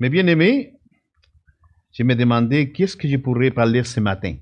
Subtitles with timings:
[0.00, 0.72] Mes bien-aimés,
[1.92, 4.34] je me demandais qu'est-ce que je pourrais parler ce matin?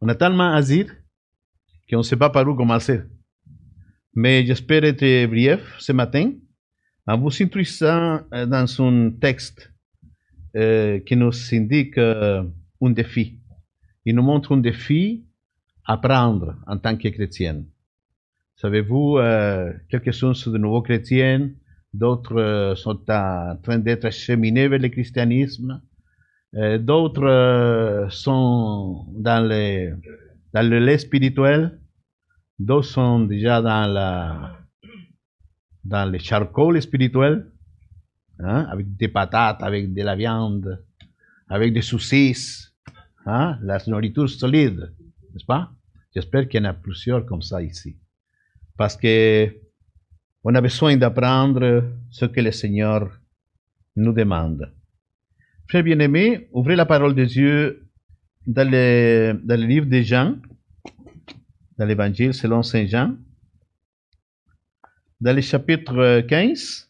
[0.00, 0.92] On a tellement à dire
[1.88, 3.00] qu'on ne sait pas par où commencer.
[4.16, 6.32] Mais j'espère être bref ce matin
[7.06, 9.72] en vous introduisant euh, dans un texte
[10.56, 12.42] euh, qui nous indique euh,
[12.82, 13.38] un défi.
[14.04, 15.24] Il nous montre un défi
[15.84, 17.62] à prendre en tant que chrétien.
[18.56, 21.48] Savez-vous, euh, quelques-uns de nouveaux chrétiens,
[21.92, 25.82] d'autres euh, sont en train d'être acheminés vers le christianisme,
[26.54, 29.96] euh, d'autres euh, sont dans le,
[30.52, 31.80] dans le lait spirituel,
[32.58, 34.56] d'autres sont déjà dans la
[35.84, 37.50] dans le charcoal spirituel,
[38.38, 40.84] hein, avec des patates, avec de la viande,
[41.48, 42.74] avec des saucisses,
[43.24, 44.92] hein, la nourriture solide,
[45.32, 45.72] n'est-ce pas?
[46.14, 47.96] J'espère qu'il y en a plusieurs comme ça ici.
[48.76, 49.48] Parce que
[50.44, 53.10] on a besoin d'apprendre ce que le Seigneur
[53.96, 54.72] nous demande.
[55.68, 57.88] Frères bien-aimés, ouvrez la parole de Dieu
[58.46, 60.36] dans le, dans le livre de Jean,
[61.78, 63.16] dans l'évangile selon Saint Jean,
[65.20, 66.88] dans le chapitre 15,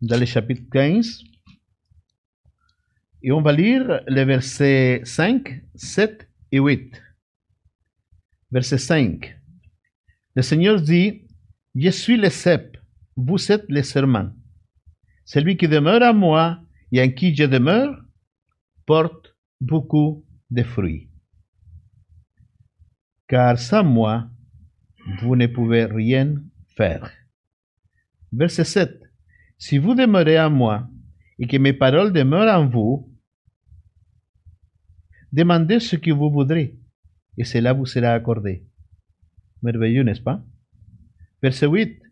[0.00, 1.24] dans le chapitre 15,
[3.22, 7.00] et on va lire les versets 5, 7 et 8.
[8.50, 9.41] Verset 5.
[10.34, 11.26] Le Seigneur dit,
[11.74, 12.78] Je suis le cep,
[13.16, 14.30] vous êtes les serments.
[15.24, 18.02] Celui qui demeure à moi et en qui je demeure
[18.86, 21.10] porte beaucoup de fruits.
[23.28, 24.28] Car sans moi,
[25.20, 26.34] vous ne pouvez rien
[26.76, 27.10] faire.
[28.32, 29.02] Verset 7.
[29.58, 30.88] Si vous demeurez à moi
[31.38, 33.10] et que mes paroles demeurent en vous,
[35.32, 36.78] demandez ce que vous voudrez
[37.38, 38.66] et cela vous sera accordé.
[39.62, 40.42] Merveilleux, n'est-ce pas?
[41.42, 42.02] Verset 8.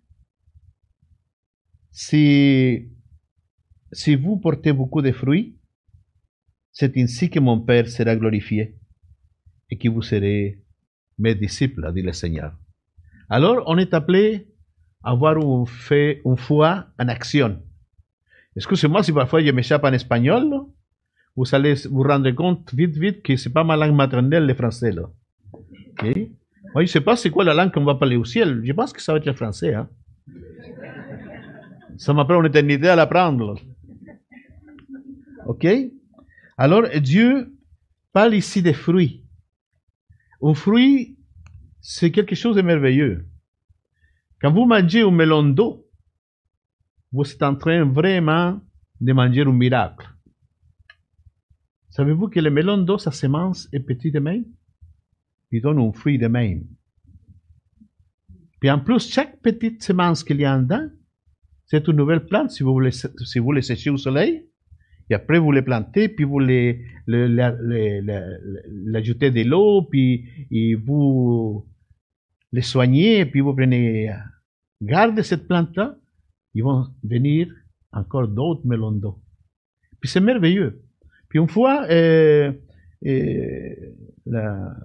[1.91, 2.89] Si,
[3.93, 5.59] si vous portez beaucoup de fruits,
[6.73, 8.77] c'est ainsi que mon Père sera glorifié
[9.71, 10.63] et que vous serez
[11.19, 12.57] mes disciples, dit le Seigneur.
[13.29, 14.49] Alors, on est appelé
[15.03, 17.61] à avoir un, fait, une foi en action.
[18.57, 20.67] Excusez-moi si parfois je m'échappe en espagnol,
[21.37, 24.93] vous allez vous rendre compte vite, vite que c'est pas ma langue maternelle, le français.
[24.93, 25.11] Là.
[25.53, 26.17] Ok?
[26.75, 28.63] Moi, je sais pas c'est quoi la langue qu'on va parler au ciel.
[28.65, 29.75] Je pense que ça va être le français.
[29.75, 29.89] Hein?
[31.99, 33.61] Ça m'a pris une éternité à l'apprendre.
[35.47, 35.67] Ok?
[36.57, 37.53] Alors, Dieu
[38.13, 39.27] parle ici des fruits.
[40.43, 41.19] Un fruit,
[41.81, 43.27] c'est quelque chose de merveilleux.
[44.41, 45.87] Quand vous mangez un melon d'eau,
[47.13, 48.61] vous êtes en train vraiment
[49.01, 50.09] de manger un miracle.
[51.91, 54.45] Savez-vous que le melon d'eau, sa semence est petite même?
[55.53, 56.65] Il donne un fruit de même.
[58.61, 60.87] Puis en plus, chaque petite semence qu'il y a en dedans,
[61.67, 64.47] c'est une nouvelle plante si vous voulez, si vous les séchez au soleil.
[65.09, 68.63] Et après, vous les plantez, puis vous les, le- la- le- le-
[68.93, 70.25] l'ajoutez de l'eau, puis
[70.85, 71.67] vous
[72.53, 74.11] les soignez, puis vous prenez
[74.83, 75.97] garde de cette plante-là,
[76.55, 77.49] ils vont venir
[77.93, 79.21] encore d'autres melons d'eau.
[80.01, 80.83] Puis c'est merveilleux.
[81.29, 82.53] Puis une fois, euh,
[83.07, 83.75] euh,
[84.27, 84.77] la,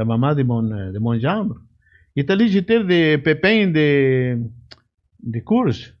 [0.00, 1.60] la maman de mon, de mon gendre
[2.16, 4.38] est allée jeter des pépins de,
[5.22, 5.94] de courge.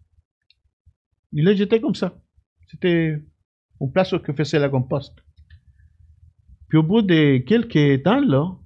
[1.32, 2.18] Il les jetait comme ça.
[2.70, 3.22] C'était
[3.78, 5.14] un place que faisait la compost.
[6.68, 8.56] Puis au bout de quelques temps, là,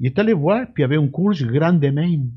[0.00, 2.32] il est allé voir, puis il y avait une courge grande de même.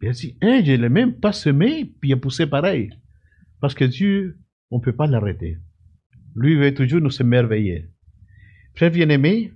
[0.00, 2.88] Il a dit, hein, je l'ai même pas semé, puis il a poussé pareil.
[3.60, 4.38] Parce que Dieu,
[4.70, 5.58] on ne peut pas l'arrêter.
[6.34, 7.90] Lui veut toujours nous émerveiller.
[8.74, 9.52] Frères bien-aimés,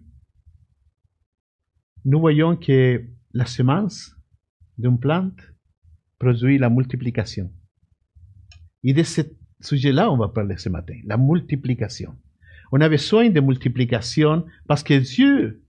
[2.05, 4.17] nous voyons que la semence
[4.79, 5.41] d'une plante
[6.19, 7.53] produit la multiplication.
[8.83, 9.23] Et de ce
[9.61, 12.17] sujet-là, on va parler ce matin, la multiplication.
[12.73, 15.65] On a besoin de multiplication parce que Dieu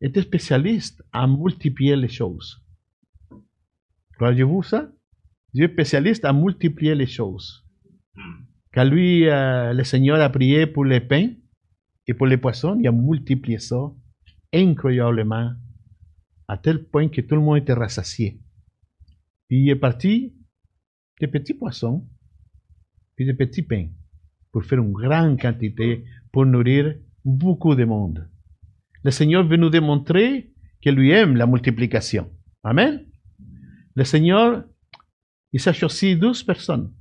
[0.00, 2.64] était spécialiste à multiplier les choses.
[4.16, 4.90] Croyez-vous ça?
[5.52, 7.64] Dieu est spécialiste à multiplier les choses.
[8.72, 11.30] Quand lui, euh, le Seigneur a prié pour les pains
[12.06, 13.92] et pour les poissons, il a multiplié ça
[14.52, 15.52] incroyablement
[16.48, 18.40] à tel point que tout le monde était rassasié.
[19.48, 20.34] Puis il est parti
[21.20, 22.06] des petits poissons
[23.14, 23.88] puis des petits pains
[24.50, 26.94] pour faire une grande quantité pour nourrir
[27.24, 28.28] beaucoup de monde.
[29.04, 32.30] Le Seigneur veut nous démontrer qu'il lui aime la multiplication.
[32.64, 33.06] Amen.
[33.94, 34.64] Le Seigneur,
[35.52, 36.92] il s'est choisi douze personnes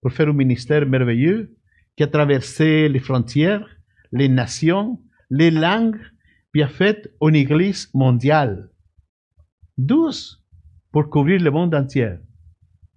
[0.00, 1.56] pour faire un ministère merveilleux
[1.96, 3.68] qui a traversé les frontières,
[4.12, 6.00] les nations, les langues,
[6.56, 8.70] a fait une église mondiale.
[9.76, 10.42] Douze
[10.90, 12.14] pour couvrir le monde entier.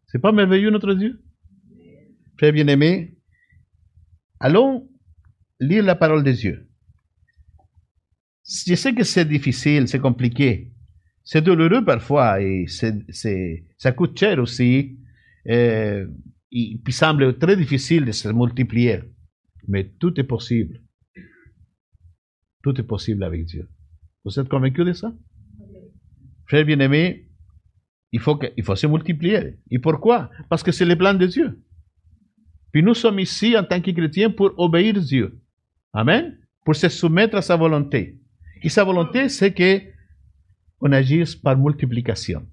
[0.07, 1.21] C'est pas merveilleux notre Dieu?
[2.38, 3.18] Frère bien-aimé,
[4.39, 4.89] allons
[5.59, 6.68] lire la parole de Dieu.
[8.44, 10.74] Je sais que c'est difficile, c'est compliqué,
[11.24, 14.97] c'est douloureux parfois et c'est, ça coûte cher aussi.
[15.47, 16.07] Euh,
[16.50, 19.01] puis semble très difficile de se multiplier.
[19.68, 20.81] Mais tout est possible.
[22.63, 23.68] Tout est possible avec Dieu.
[24.24, 25.13] Vous êtes convaincu de ça?
[26.48, 27.28] Frère bien-aimé,
[28.12, 29.58] il faut, que, il faut se multiplier.
[29.69, 30.30] Et pourquoi?
[30.50, 31.62] Parce que c'est le plan de Dieu.
[32.72, 35.40] Puis nous sommes ici en tant que chrétiens pour obéir Dieu.
[35.94, 36.38] Amen?
[36.66, 38.19] Pour se soumettre à sa volonté.
[38.62, 39.81] Et sa volonté, c'est que
[40.80, 42.46] on agisse par multiplication.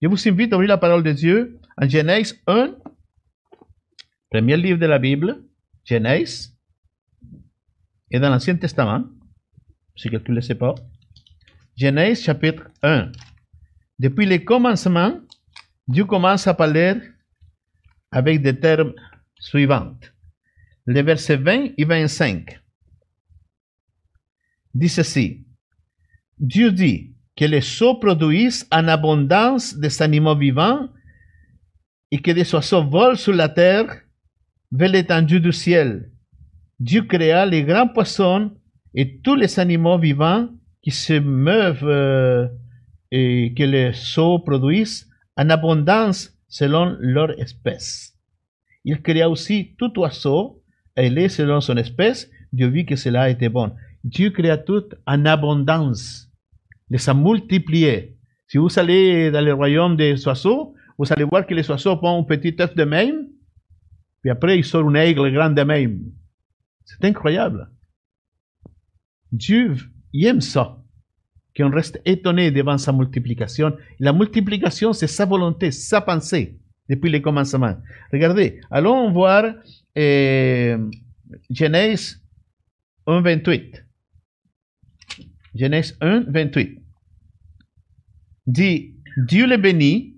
[0.00, 2.74] Je vous invite à ouvrir la parole de Dieu en Genèse 1,
[4.30, 5.44] premier livre de la Bible,
[5.84, 6.51] Genèse,
[8.12, 9.04] et dans l'Ancien Testament,
[9.96, 10.74] si quelqu'un ne le sait pas.
[11.76, 13.10] Genèse chapitre 1.
[13.98, 15.18] Depuis le commencement,
[15.88, 17.00] Dieu commence à parler
[18.10, 18.92] avec des termes
[19.38, 19.96] suivants.
[20.86, 22.62] Les versets 20 et 25
[24.74, 25.44] dit ceci.
[26.38, 30.88] Dieu dit que les sots produisent en abondance des animaux vivants
[32.10, 33.86] et que des oiseaux volent sur la terre
[34.70, 36.11] vers l'étendue du ciel.
[36.82, 38.50] Dieu créa les grands poissons
[38.92, 40.48] et tous les animaux vivants
[40.82, 42.48] qui se meuvent euh,
[43.12, 48.18] et que les sots produisent en abondance selon leur espèce.
[48.84, 50.60] Il créa aussi tout oiseau
[50.96, 52.28] et les selon son espèce.
[52.52, 53.70] Dieu vit que cela était bon.
[54.02, 56.32] Dieu créa tout en abondance.
[56.90, 58.16] Les a multiplié.
[58.48, 62.18] Si vous allez dans le royaume des oiseaux, vous allez voir que les oiseaux font
[62.18, 63.28] un petit œuf de même,
[64.20, 66.00] puis après il sort une aigle grande de même.
[67.00, 67.70] C'est incroyable.
[69.30, 69.76] Dieu
[70.14, 70.78] aime ça,
[71.56, 73.76] qu'on reste étonné devant sa multiplication.
[73.98, 76.58] La multiplication, c'est sa volonté, sa pensée,
[76.88, 77.76] depuis le commencement.
[78.12, 79.54] Regardez, allons voir
[79.96, 80.90] euh,
[81.50, 82.22] Genèse
[83.06, 83.84] 1, 28.
[85.54, 86.78] Genèse 1, 28.
[88.46, 90.16] Dit, Dieu le bénit,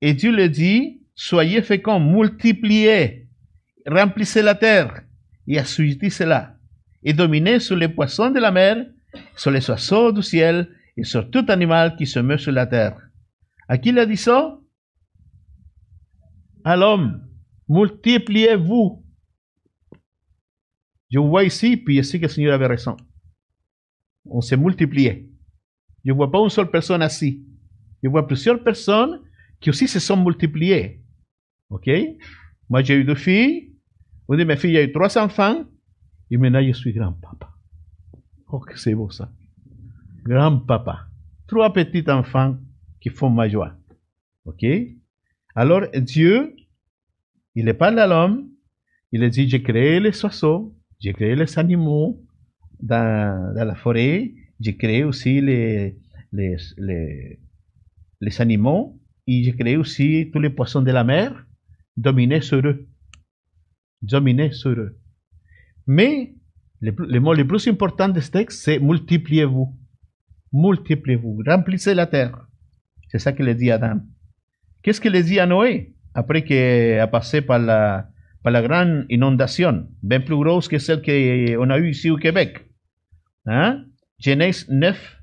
[0.00, 3.28] et Dieu le dit, soyez féconds, multipliez,
[3.86, 5.02] remplissez la terre,
[5.46, 6.56] et assujettissez-la,
[7.02, 8.86] et dominez sur les poissons de la mer,
[9.36, 12.98] sur les oiseaux du ciel, et sur tout animal qui se meut sur la terre.
[13.68, 14.58] À qui il a dit ça?
[16.64, 17.26] À l'homme.
[17.68, 19.04] Multipliez-vous.
[21.10, 22.96] Je vois ici, puis je sais que le Seigneur avait raison.
[24.24, 25.28] On s'est multiplié.
[26.04, 27.44] Je ne vois pas une seule personne assis.
[28.02, 29.20] Je vois plusieurs personnes
[29.60, 31.02] qui aussi se sont multipliées.
[31.70, 31.88] OK?
[32.68, 33.71] Moi, j'ai eu deux filles.
[34.32, 35.64] Une de mes filles a eu trois enfants.
[36.30, 37.50] Et maintenant, je suis grand-papa.
[38.48, 39.30] Oh, que c'est beau ça.
[40.24, 41.06] Grand-papa.
[41.46, 42.56] Trois petits enfants
[42.98, 43.74] qui font ma joie.
[44.46, 44.64] OK?
[45.54, 46.56] Alors, Dieu,
[47.54, 48.48] il parle à l'homme.
[49.12, 52.18] Il dit, j'ai créé les oiseaux, j'ai créé les animaux
[52.80, 55.98] dans, la forêt, j'ai créé aussi les,
[58.38, 61.46] animaux et j'ai créé aussi tous les poissons de la mer,
[61.98, 62.88] dominer sur eux.
[64.02, 64.98] Dominer sur eux.
[65.86, 66.34] Mais
[66.80, 69.74] le, le mot le plus important de ce texte, c'est multipliez-vous.
[70.52, 71.42] Multipliez-vous.
[71.46, 72.46] Remplissez la terre.
[73.08, 74.00] C'est ça qu'il dit à Adam.
[74.82, 78.08] Qu'est-ce qu'il dit à Noé après qu'il a passé par la,
[78.42, 82.66] par la grande inondation, bien plus grosse que celle qu'on a eue ici au Québec?
[83.46, 83.84] Hein?
[84.18, 85.22] Genèse 9,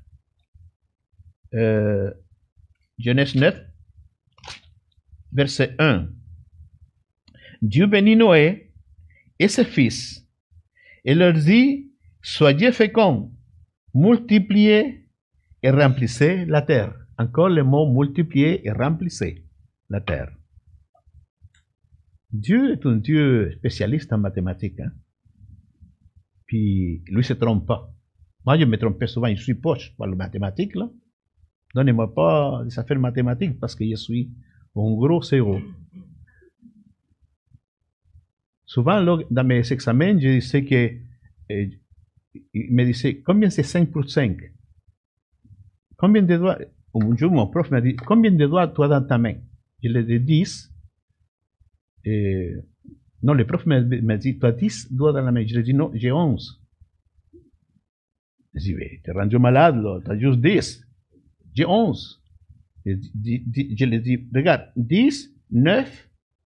[1.54, 2.10] euh,
[2.98, 3.60] Genèse 9,
[5.32, 6.08] verset 1.
[7.62, 8.69] Dieu bénit Noé
[9.40, 10.24] et ses fils
[11.04, 11.90] et leur dit,
[12.22, 13.32] soyez féconds,
[13.94, 15.08] multipliez
[15.62, 16.94] et remplissez la terre.
[17.18, 19.44] Encore le mot multiplier et remplissez
[19.88, 20.30] la terre.
[22.32, 24.80] Dieu est un Dieu spécialiste en mathématiques.
[24.80, 24.92] Hein?
[26.46, 27.92] Puis lui se trompe pas.
[28.46, 30.74] Moi, je me trompais souvent, je suis poche pour les mathématiques.
[31.74, 34.30] Donnez-moi pas des affaires mathématiques parce que je suis
[34.76, 35.58] un gros zéro.
[38.70, 40.94] Souvent, dans mes examens, je disais que,
[41.48, 41.70] eh,
[42.54, 44.38] me disait, combien c'est 5 pour 5
[45.96, 46.56] Combien de doigts?
[46.94, 49.34] Un jour, mon prof m'a dit, combien de doigts tu as dans ta main?
[49.82, 50.72] Je lui ai dit 10.
[52.04, 52.54] Et,
[53.24, 55.44] non, le prof m'a dit, tu as 10 doigts dans la main.
[55.44, 56.62] Je lui ai dit, non, j'ai 11.
[58.54, 60.86] Je dit, te rendu malade, tu as juste 10.
[61.54, 62.22] J'ai 11.
[62.86, 66.08] Je, je lui ai dit, regarde, 10, 9,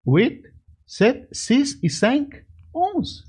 [0.07, 0.50] 8,
[0.91, 3.25] 7, 6 et 5, 11.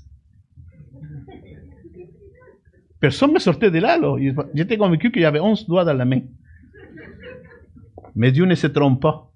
[2.99, 3.97] Personne ne me sortait de là.
[4.53, 6.23] J'étais convaincu qu'il y avait 11 doigts dans la main.
[8.15, 9.31] Mais Dieu ne se trompe pas.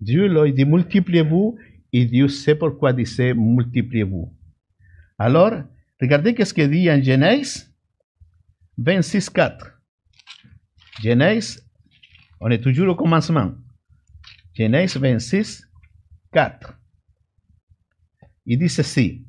[0.00, 1.56] Dieu leur dit multipliez-vous
[1.92, 4.34] et Dieu sait pourquoi il dit multipliez-vous.
[5.16, 5.62] Alors,
[6.00, 7.72] regardez qu'est-ce qu'il dit en Genèse
[8.78, 9.80] 26, 4.
[11.00, 11.64] Genèse,
[12.40, 13.52] on est toujours au commencement.
[14.56, 15.70] Genèse 26,
[16.32, 16.74] 4.
[18.50, 19.26] Il dit ceci.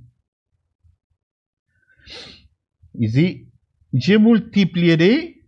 [2.95, 3.47] Il dit,
[3.93, 5.43] je multiplierai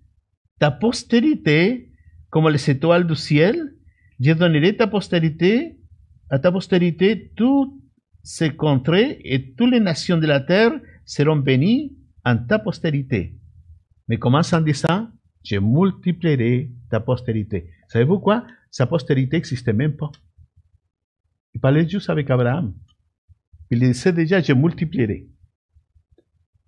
[0.59, 1.89] ta postérité
[2.29, 3.75] comme les étoiles du ciel,
[4.19, 5.77] je donnerai ta postérité,
[6.29, 7.73] à ta postérité toutes
[8.23, 10.73] ces contrées et toutes les nations de la terre
[11.05, 13.37] seront bénies en ta postérité.
[14.09, 15.09] Mais commence en disant,
[15.45, 17.71] je multiplierai ta postérité.
[17.87, 18.45] Savez-vous quoi?
[18.69, 20.11] Sa postérité n'existait même pas.
[21.53, 22.73] Il parlait juste avec Abraham.
[23.71, 25.29] Il disait déjà, je multiplierai.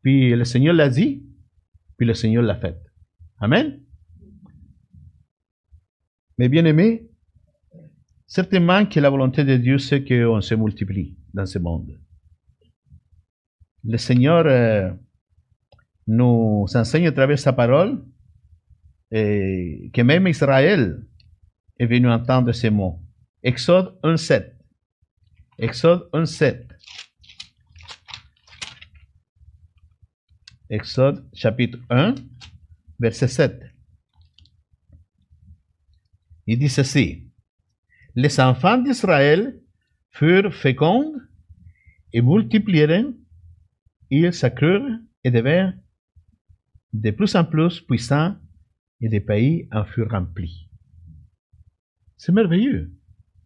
[0.02, 1.24] Puis le Seigneur l'a dit,
[1.98, 2.78] puis le Seigneur l'a fait.
[3.40, 3.82] Amen.
[6.38, 7.10] Mais bien aimé,
[8.26, 12.00] certainement que la volonté de Dieu, c'est qu'on se multiplie dans ce monde.
[13.84, 14.90] Le Seigneur euh,
[16.08, 18.04] nous enseigne à travers sa parole
[19.12, 21.06] et que même Israël
[21.78, 23.02] est venu entendre ces mots.
[23.44, 24.54] Exode 1.7.
[25.60, 26.73] Exode 1.7.
[30.70, 32.16] Exode chapitre 1,
[33.00, 33.62] verset 7.
[36.48, 37.28] Il dit ceci.
[38.16, 39.60] Les enfants d'Israël
[40.12, 41.14] furent féconds
[42.14, 43.06] et multiplièrent,
[44.10, 45.74] ils s'accrurent et devinrent
[46.94, 48.36] de plus en plus puissants
[49.02, 50.70] et des pays en furent remplis.
[52.16, 52.92] C'est merveilleux.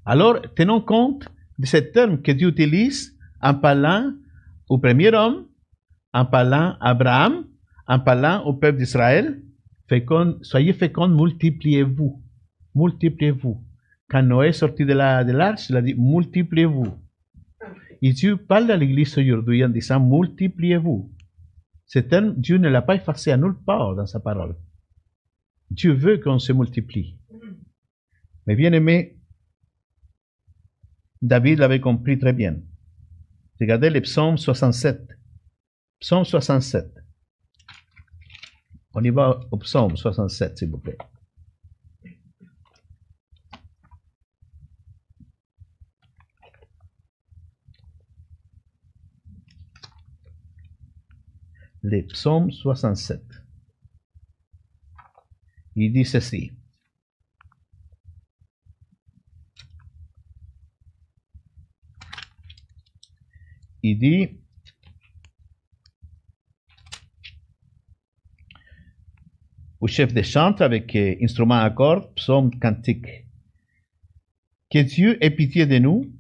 [0.05, 4.13] Alors, tenons compte de ce terme que Dieu utilise en parlant
[4.69, 5.47] au premier homme,
[6.13, 7.45] en parlant à Abraham,
[7.87, 9.41] en parlant au peuple d'Israël.
[10.41, 12.23] soyez féconds, multipliez-vous.
[12.75, 13.63] Multipliez-vous.
[14.09, 16.93] Quand Noé est sorti de l'arche, il a dit multipliez-vous.
[18.01, 21.11] Et Dieu parle à l'église aujourd'hui en disant multipliez-vous.
[21.85, 24.55] Ce terme, Dieu ne l'a pas effacé à nulle part dans sa parole.
[25.71, 27.17] Dieu veut qu'on se multiplie.
[28.45, 29.17] Mais bien aimé,
[31.21, 32.57] David l'avait compris très bien.
[33.59, 35.16] Regardez le psaume 67.
[36.00, 36.94] Psaume 67.
[38.94, 40.98] On y va au psaume 67, s'il vous plaît.
[51.84, 53.24] Le psaume 67.
[55.75, 56.51] Il dit ceci.
[63.84, 64.42] Il dit,
[69.79, 73.25] au chef de chante avec euh, instrument à cordes, psaume cantique.
[74.72, 76.12] Que Dieu ait pitié de nous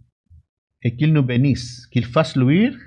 [0.83, 2.77] et qu'il nous bénisse, qu'il fasse luire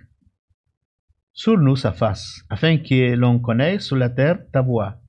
[1.32, 5.00] sur nous sa face, afin que l'on connaisse sur la terre ta voix,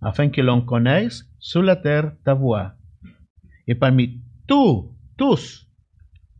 [0.00, 2.74] afin que l'on connaisse sur la terre ta voix.
[3.66, 5.68] Et parmi tous, tous,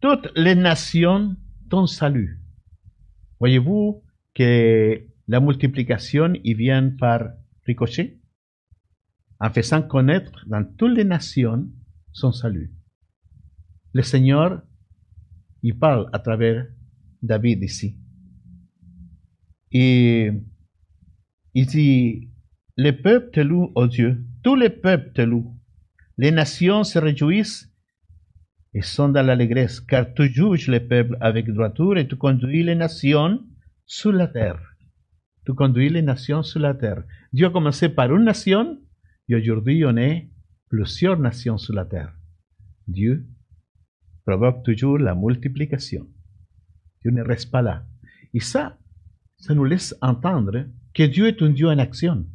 [0.01, 1.37] toutes les nations,
[1.69, 2.41] ton salut.
[3.41, 4.03] Voyez-vous
[4.35, 7.29] que la multiplication y vient par
[7.67, 8.18] ricochet,
[9.41, 11.69] en faisant connaître dans toutes les nations
[12.13, 12.73] son salut.
[13.93, 14.63] Le Seigneur
[15.63, 16.67] y parle à travers
[17.23, 17.97] David ici.
[19.71, 20.31] Et
[21.55, 22.31] il dit,
[22.77, 25.57] les peuples te louent, oh Dieu, tous les peuples te louent.
[26.17, 27.71] Les nations se réjouissent
[28.75, 32.75] et sont dans l'allégresse, car tu juges les peuples avec droiture et tu conduis les
[32.75, 33.41] nations
[33.87, 34.61] sur la terre.
[35.47, 37.03] Tu conduis les nations sur la terre.
[37.33, 38.79] Dieu a commencé par une nation
[39.29, 40.29] et aujourd'hui on est
[40.69, 42.15] plusieurs nations sur la terre.
[42.87, 43.27] Dieu
[44.25, 46.07] provoque toujours la multiplication.
[47.03, 47.87] Dieu ne reste pas là.
[48.35, 48.79] Et ça,
[49.39, 52.27] ça nous laisse entendre que Dieu est un Dieu en action.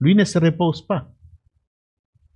[0.00, 1.14] Lui ne se repose pas.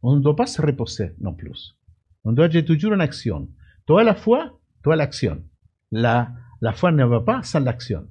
[0.02, 1.76] On ne doit pas se reposer non plus.
[2.24, 3.48] On doit être toujours en action.
[3.86, 5.42] Toi la foi, toi l'action.
[5.90, 8.06] La, la foi ne va pas sans l'action.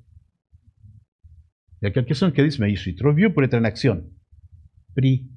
[1.81, 4.03] Il y a quelques-uns qui disent, mais je suis trop vieux pour être en action.
[4.95, 5.27] Prie,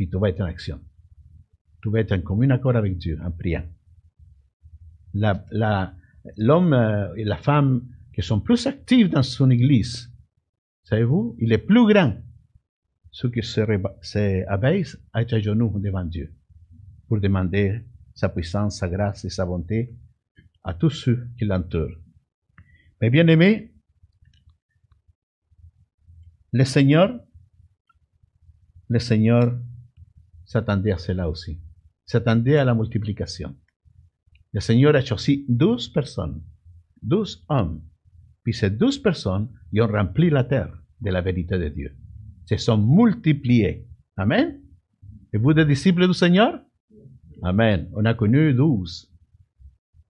[0.00, 0.80] puis tu vas être en action.
[1.82, 3.66] Tu vas être en commun accord avec Dieu en priant.
[5.12, 10.10] L'homme la, et la femme qui sont plus actifs dans son église,
[10.84, 12.16] savez-vous, il est plus grand.
[13.10, 16.34] Ceux qui s'abaissent à être à genoux devant Dieu
[17.06, 19.94] pour demander sa puissance, sa grâce et sa bonté
[20.64, 21.98] à tous ceux qui l'entourent.
[23.02, 23.74] Mais bien aimé,
[26.52, 27.20] le Seigneur,
[28.88, 29.60] le Seigneur
[30.50, 31.60] s'attendait à cela aussi.
[32.06, 33.54] S'attendait à la multiplication.
[34.52, 36.42] le Seigneur a choisi douze personnes,
[37.00, 37.80] douze hommes.
[38.42, 41.96] Puis ces douze personnes, ils ont rempli la terre de la vérité de Dieu.
[42.46, 43.86] Se sont multipliés.
[44.16, 44.60] Amen.
[45.32, 46.60] Et vous des disciples du Seigneur?
[47.42, 47.88] Amen.
[47.94, 49.08] On a connu douze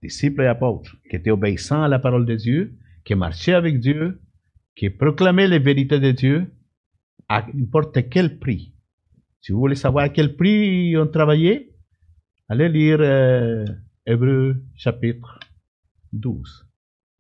[0.03, 4.23] disciples et apôtres qui étaient obéissants à la parole de Dieu, qui marchaient avec Dieu,
[4.75, 6.51] qui proclamaient les vérités de Dieu
[7.29, 8.75] à n'importe quel prix.
[9.41, 11.75] Si vous voulez savoir à quel prix ils ont travaillé,
[12.49, 13.65] allez lire euh,
[14.75, 15.41] chapitre
[16.13, 16.67] 12.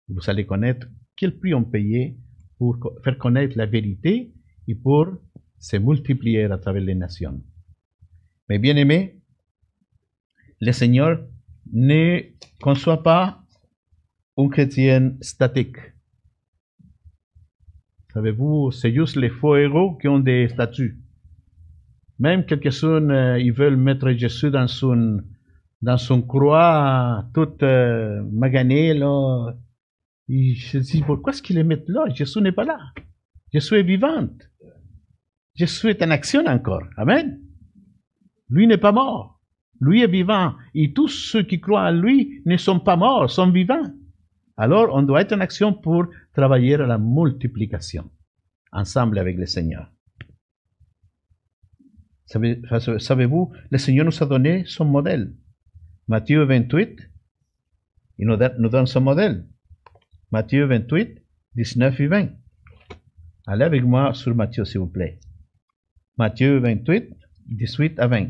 [0.08, 0.86] Vous allez connaître
[1.16, 2.18] quel prix ont payé
[2.58, 4.34] pour faire connaître la vérité
[4.68, 5.06] et pour
[5.58, 7.42] se multiplier à travers les nations.
[8.48, 9.20] Mais bien aimé,
[10.60, 11.24] le Seigneur
[11.72, 12.20] ne
[12.60, 13.42] conçoit pas
[14.36, 15.76] un chrétien statique.
[18.12, 20.98] Savez-vous, c'est juste les faux héros qui ont des statuts.
[22.20, 25.22] Même quelques-uns, euh, ils veulent mettre Jésus dans son,
[25.80, 29.54] dans son croix, toute euh, maganée, là.
[30.28, 32.04] Ils se disent, pourquoi est-ce qu'ils les mettent là?
[32.14, 32.78] Jésus n'est pas là.
[33.52, 34.48] Jésus est vivante.
[35.54, 36.84] Jésus est en action encore.
[36.96, 37.40] Amen.
[38.50, 39.40] Lui n'est pas mort.
[39.80, 40.54] Lui est vivant.
[40.74, 43.92] Et tous ceux qui croient en lui ne sont pas morts, sont vivants.
[44.58, 48.10] Alors, on doit être en action pour travailler à la multiplication,
[48.72, 49.90] ensemble avec le Seigneur.
[52.30, 55.34] Savez-vous, le Seigneur nous a donné son modèle.
[56.06, 57.10] Matthieu 28,
[58.18, 59.48] il nous donne son modèle.
[60.30, 61.24] Matthieu 28,
[61.56, 62.28] 19 et 20.
[63.48, 65.18] Allez avec moi sur Matthieu, s'il vous plaît.
[66.18, 67.12] Matthieu 28,
[67.46, 68.28] 18 à 20.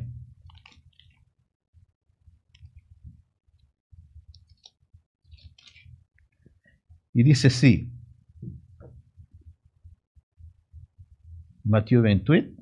[7.15, 7.91] Il dit ceci.
[11.67, 12.60] Matthieu 28,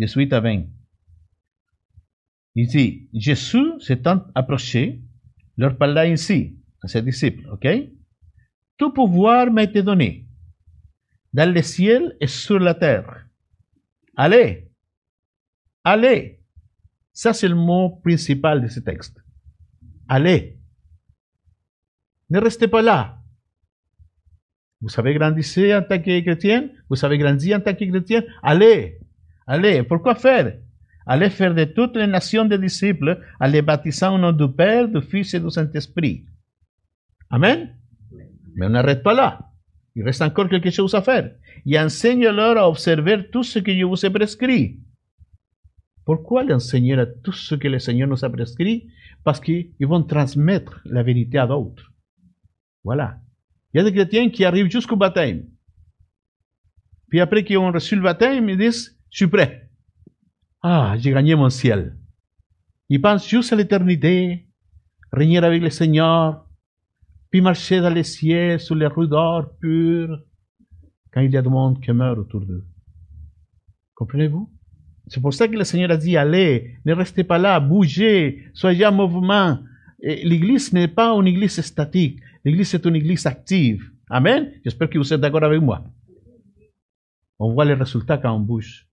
[0.00, 0.64] 18 à 20.
[2.54, 5.02] Il dit, Jésus s'étant approché,
[5.56, 7.68] leur parla ainsi à ses disciples, ok?
[8.78, 10.26] Tout pouvoir m'a été donné
[11.32, 13.26] dans le ciel et sur la terre.
[14.16, 14.70] Allez,
[15.84, 16.40] allez.
[17.12, 19.22] Ça, c'est le mot principal de ce texte.
[20.08, 20.58] Allez.
[22.30, 23.18] Ne restez pas là.
[24.80, 26.70] Vous savez grandir en tant que chrétien?
[26.88, 28.22] Vous savez grandir en tant que chrétien?
[28.42, 28.98] Allez.
[29.50, 29.82] Allez.
[29.82, 30.58] Pourquoi faire?
[31.04, 34.86] Allez faire de toutes les nations des disciples, en les baptisant au nom du Père,
[34.86, 36.24] du Fils et du Saint-Esprit.
[37.30, 37.76] Amen?
[38.54, 39.40] Mais on n'arrête pas là.
[39.96, 41.32] Il reste encore quelque chose à faire.
[41.66, 44.78] Et enseigne-leur à observer tout ce que je vous ai prescrit.
[46.04, 48.88] Pourquoi l'enseigner à tout ce que le Seigneur nous a prescrit?
[49.24, 51.92] Parce qu'ils vont transmettre la vérité à d'autres.
[52.84, 53.18] Voilà.
[53.74, 55.44] Il y a des chrétiens qui arrivent jusqu'au baptême.
[57.08, 59.70] Puis après qu'ils ont reçu le baptême, ils disent, je suis prêt.
[60.62, 61.96] Ah, j'ai gagné mon ciel.
[62.88, 64.48] Ils pensent juste à l'éternité,
[65.12, 66.46] régner avec le Seigneur,
[67.30, 70.20] puis marcher dans les cieux sur les rues d'or pures,
[71.12, 72.64] quand il y a du monde qui meurt autour d'eux.
[73.94, 74.50] Comprenez-vous?
[75.06, 78.86] C'est pour ça que le Seigneur a dit, allez, ne restez pas là, bougez, soyez
[78.86, 79.58] en mouvement.
[80.02, 83.90] L'église n'est pas une église statique, l'église est une église active.
[84.08, 84.52] Amen?
[84.64, 85.84] J'espère que vous êtes d'accord avec moi.
[87.38, 88.89] On voit les résultats quand on bouge.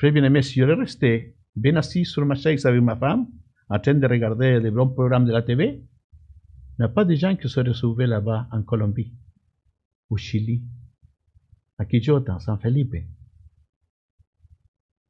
[0.00, 3.26] Frère bien-aimé, si j'aurais resté bien assis sur ma chaise avec ma femme,
[3.68, 7.14] en train de regarder les bons programmes de la TV, il n'y a pas de
[7.14, 9.12] gens qui seraient sauvés là-bas en Colombie,
[10.08, 10.62] au Chili,
[11.76, 12.96] à Quijota, San Felipe.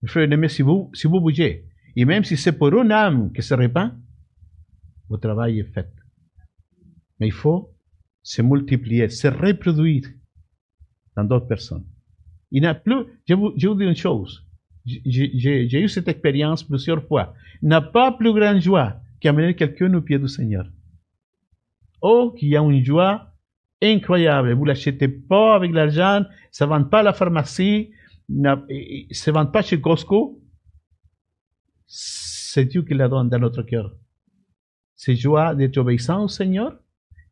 [0.07, 3.43] Frère bien-aimé, si vous, si vous bougez, et même si c'est pour une âme qui
[3.45, 3.93] se répand,
[5.09, 5.95] votre travail est fait.
[7.21, 7.73] Mais il faut
[8.25, 10.09] se multiplier, se reproduire
[11.15, 11.87] dans d'autres personnes.
[12.51, 14.50] Il n'y a plus, je vous dis une chose,
[15.05, 17.35] j'ai eu cette expérience plusieurs fois.
[17.63, 20.67] Il n'a pas plus grande joie qu'amener quelqu'un au pied du Seigneur.
[22.01, 23.31] Oh, qu'il y a une joie
[23.83, 24.53] incroyable.
[24.53, 27.91] Vous l'achetez pas avec l'argent, ça ne vend pas à la pharmacie,
[28.29, 30.41] ça ne vend pas chez Costco.
[31.87, 33.95] C'est Dieu qui la donne dans notre cœur.
[34.97, 36.79] C'est joie d'être obéissant au Seigneur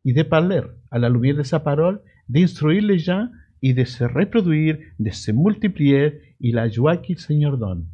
[0.05, 3.27] et de parler à la lumière de sa parole, d'instruire les gens
[3.61, 7.87] et de se reproduire, de se multiplier et la joie que le Seigneur donne,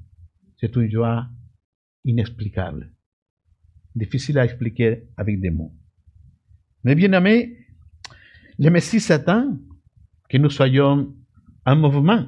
[0.57, 1.27] c'est une joie
[2.03, 2.91] inexplicable,
[3.95, 5.73] difficile à expliquer avec des mots.
[6.83, 7.57] Mais bien aimé,
[8.59, 9.57] le Messie s'attend
[10.29, 11.13] que nous soyons
[11.65, 12.27] en mouvement.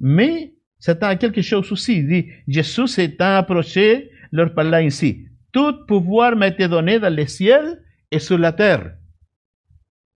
[0.00, 1.98] Mais Satan a quelque chose aussi.
[1.98, 5.26] Il dit, Jésus s'étant approché, leur parla ainsi.
[5.52, 8.96] Tout pouvoir été donné dans les ciels et sur la terre.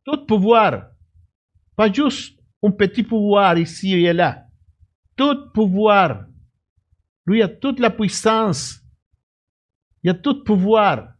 [0.04, 0.90] Tout pouvoir.
[1.76, 4.46] Pas juste un petit pouvoir ici et là
[5.20, 6.24] tout pouvoir.
[7.26, 8.80] Lui a toute la puissance
[10.02, 11.14] Il a tout pouvoir.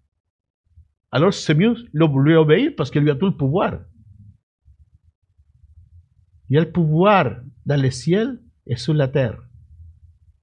[1.12, 3.80] Alors c'est mieux lui obéir parce qu'il lui a tout le pouvoir.
[6.48, 9.38] Il a le pouvoir dans le ciel et sur la terre.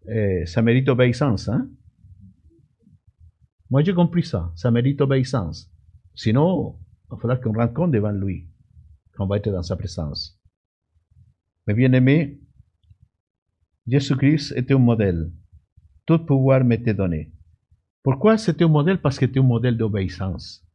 [0.07, 1.67] Et ça mérite obéissance, hein?
[3.69, 4.51] Moi j'ai compris ça.
[4.55, 5.71] Ça mérite obéissance.
[6.13, 8.47] Sinon, il va falloir qu'on rende compte devant lui,
[9.15, 10.36] qu'on va être dans sa présence.
[11.67, 12.39] Mais bien aimé,
[13.85, 15.31] Jésus-Christ était un modèle.
[16.05, 17.31] Tout pouvoir m'était donné.
[18.03, 19.01] Pourquoi c'était un modèle?
[19.01, 20.65] Parce que c'était un modèle d'obéissance.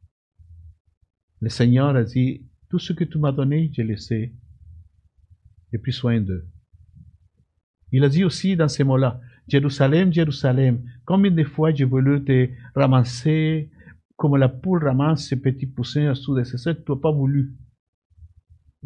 [1.41, 4.33] Le Seigneur a dit, tout ce que tu m'as donné, je le sais.
[5.73, 6.47] J'ai pris soin d'eux.
[7.91, 12.49] Il a dit aussi dans ces mots-là, Jérusalem, Jérusalem, combien de fois j'ai voulu te
[12.75, 13.71] ramasser
[14.17, 17.57] comme la poule ramasse ses petits poussins sous des aisselles, tu n'as pas voulu.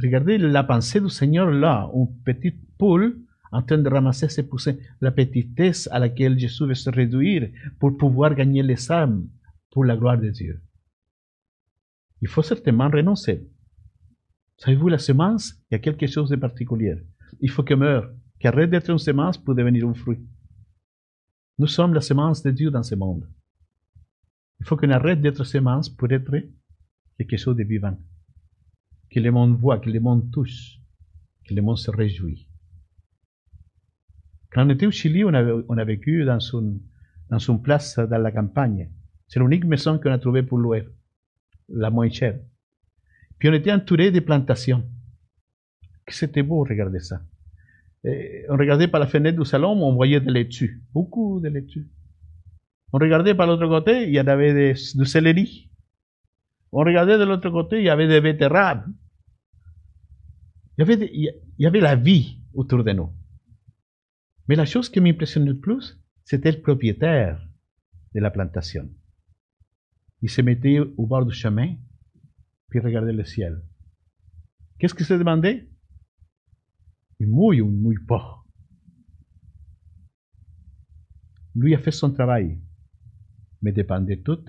[0.03, 3.19] Regardez la pensée du Seigneur là, une petite poule
[3.53, 7.97] en train de ramasser ses poussins, la petitesse à laquelle Jésus veut se réduire pour
[7.97, 9.27] pouvoir gagner les âmes
[9.71, 10.61] pour la gloire de Dieu.
[12.21, 13.47] Il faut certainement renoncer.
[14.59, 16.97] Savez-vous, la semence, il y a quelque chose de particulier.
[17.41, 20.19] Il faut qu'elle meure, qu'elle arrête d'être une semence pour devenir un fruit.
[21.59, 23.29] Nous sommes la semence de Dieu dans ce monde.
[24.61, 26.33] Il faut qu'on arrête d'être semence pour être
[27.19, 27.97] quelque chose de vivant.
[29.17, 30.79] Que le monde voit, que le monde touche,
[31.49, 32.47] que le monde se réjouit.
[34.53, 38.91] Quand on était au Chili, on a, vécu dans une, place dans la campagne.
[39.27, 40.87] C'est l'unique maison qu'on a trouvée pour louer,
[41.71, 42.39] la moins chère.
[43.39, 44.87] Puis on était entouré de plantations.
[46.09, 47.23] C'était beau, regarder ça.
[48.05, 51.89] on regardait par la fenêtre du salon, on voyait des laitues, beaucoup de laitues.
[52.93, 55.71] On regardait par l'autre côté, il y avait du céleri.
[56.71, 58.85] On regardait de l'autre côté, il y avait des betteraves.
[60.77, 63.11] Il y avait, il y avait la vie autour de nous.
[64.49, 67.47] Mais la chose qui m'impressionnait le plus, c'était le propriétaire
[68.15, 68.91] de la plantation.
[70.23, 71.77] Il se mettait au bord du chemin,
[72.69, 73.63] puis regardait le ciel.
[74.79, 75.69] Qu'est-ce qu'il se demandait?
[77.21, 78.45] Il mouille ou il mouille pas
[81.55, 82.61] Lui a fait son travail,
[83.63, 84.45] mais dépendait tout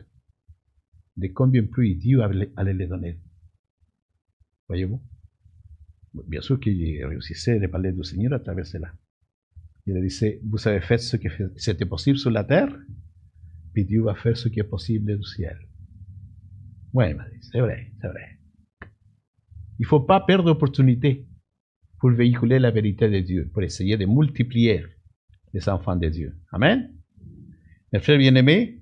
[1.16, 3.20] de combien de pluie Dieu allait les donner.
[4.68, 5.02] Voyez-vous?
[6.28, 8.92] Bien sûr qu'il réussissait à parler du Seigneur à travers cela.
[9.86, 12.76] Il disait, vous avez fait ce qui c'était possible sur la terre,
[13.74, 15.58] puis Dieu va faire ce qui est possible du ciel.
[16.94, 17.06] Oui,
[17.42, 18.38] c'est vrai, c'est vrai.
[19.80, 21.26] Il ne faut pas perdre l'opportunité
[22.00, 24.84] pour véhiculer la vérité de Dieu, pour essayer de multiplier
[25.54, 26.36] les enfants de Dieu.
[26.52, 26.94] Amen.
[27.94, 28.82] Mes frères bien-aimés,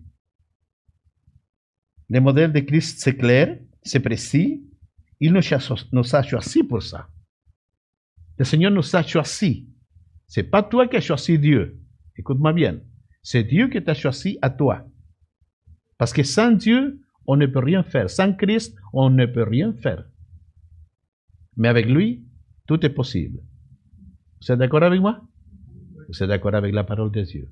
[2.10, 4.63] le modèle de Christ, c'est clair, c'est précis.
[5.19, 7.08] Il nous a choisi pour ça.
[8.38, 9.67] Le Seigneur nous a choisi
[10.28, 11.80] c'est pas toi qui as choisi Dieu.
[12.17, 12.80] Écoute-moi bien.
[13.21, 14.86] C'est Dieu qui t'a choisi à toi.
[15.98, 18.10] Parce que sans Dieu, on ne peut rien faire.
[18.10, 20.06] Sans Christ, on ne peut rien faire.
[21.58, 22.26] Mais avec lui,
[22.67, 23.39] tout est possible.
[24.41, 25.21] Vous êtes d'accord avec moi?
[26.08, 27.52] Vous êtes d'accord avec la parole de Dieu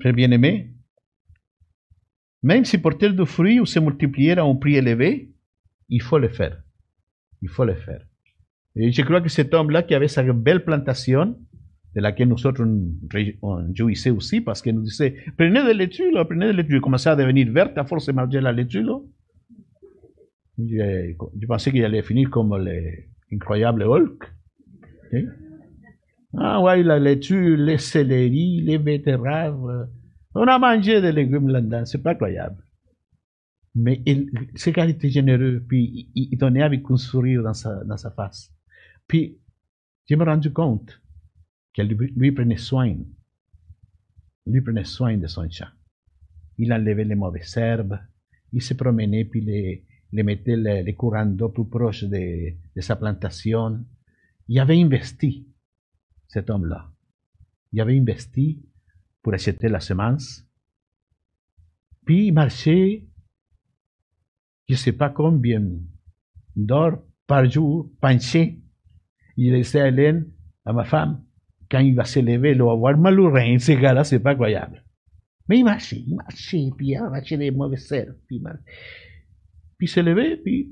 [0.00, 0.74] Frère bien-aimé,
[2.42, 5.32] même si porter du fruit ou se multiplier à un prix élevé,
[5.88, 6.60] il faut le faire.
[7.40, 8.04] Il faut le faire.
[8.76, 11.36] Et je crois que cet homme-là qui avait sa belle plantation,
[11.94, 12.64] de laquelle nous autres
[13.42, 16.76] on jouissait aussi, parce qu'il nous disait, prenez de là, prenez de laitue.
[16.76, 18.52] Il commençait à devenir verte à force de manger la.
[18.52, 18.64] Là.
[20.58, 22.56] Je, je pensais qu'il allait finir comme
[23.30, 24.24] l'incroyable Hulk.
[26.38, 29.88] Ah ouais, la laitue, les céleri, les betteraves.
[30.34, 32.56] On a mangé des légumes là-dedans, c'est pas incroyable.
[33.74, 37.84] Mais il, c'est qu'il était généreux, puis il, il, donnait avec un sourire dans sa,
[37.84, 38.50] dans sa face.
[39.12, 39.38] Puis,
[40.08, 41.02] je me rendu compte
[41.74, 42.96] qu'elle lui prenait soin.
[44.46, 45.70] Lui prenait soin de son chat?
[46.56, 47.98] Il enlevait les mauvaises herbes,
[48.54, 53.84] il se promenait puis les, les mettait les, courants d'eau plus proches de, sa plantation.
[54.48, 55.46] Il avait investi,
[56.26, 56.90] cet homme-là.
[57.70, 58.64] Il avait investi
[59.20, 60.42] pour acheter la semence.
[62.06, 63.04] Puis il marchait,
[64.70, 65.62] je ne sais pas combien
[66.56, 68.62] d'heures par jour, penché.
[69.36, 70.26] Il disait à Hélène,
[70.64, 71.24] à ma femme,
[71.70, 74.32] quand il va se lever, il va avoir mal au rein, ce gars-là, c'est pas
[74.32, 74.84] incroyable.
[75.48, 78.42] Mais il marchait, il marchait, puis il marchait les mauvaises herbes, puis il.
[79.78, 80.70] Puis il s'est levé, puis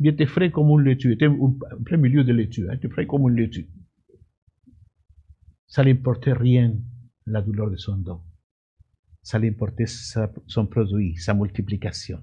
[0.00, 1.52] il était frais comme un laitue, il était en
[1.84, 3.68] plein milieu de laitue, hein, il était frais comme un laitue.
[5.66, 6.74] Ça n'importait rien,
[7.26, 8.20] la douleur de son dos.
[9.22, 12.20] Ça l'importait son produit, sa multiplication.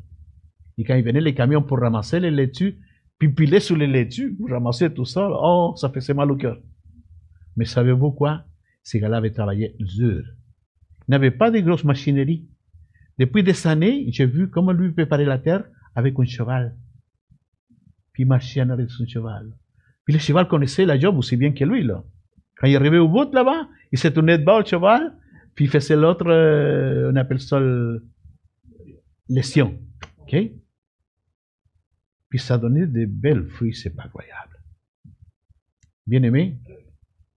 [0.78, 2.80] Et quand il venait les camions pour ramasser les laitues,
[3.21, 6.57] puis piler sur les laitues, pour ramasser tout ça, oh, ça faisait mal au cœur.
[7.55, 8.45] Mais savez-vous quoi
[8.81, 10.23] Ces gars-là avaient travaillé dur.
[11.07, 12.49] Ils n'avaient pas de grosses machineries.
[13.19, 16.75] Depuis des années, j'ai vu comment lui préparer la terre avec un cheval.
[18.12, 19.55] Puis il marchait en arrière son cheval.
[20.03, 21.84] Puis le cheval connaissait la job aussi bien que lui.
[21.84, 22.03] Là.
[22.55, 25.15] Quand il arrivait au bout là-bas, il se tournait de bas au cheval,
[25.53, 28.03] puis il faisait l'autre, euh, on appelle ça le-?
[30.25, 30.53] Puis
[32.58, 34.60] donnait de belles fruits, c'est pas incroyable.
[36.08, 36.60] Bien aimé,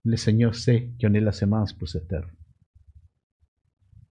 [0.03, 2.29] le Seigneur sait qu'on est la semence pour cette terre.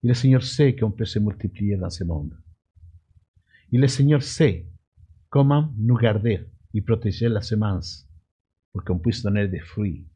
[0.03, 2.37] Et le Seigneur sait qu'on peut se multiplier dans ce monde.
[3.73, 4.67] Et le Seigneur sait
[5.31, 8.09] comment nous garder et protéger la semence
[8.73, 10.07] pour qu'on puisse donner des fruits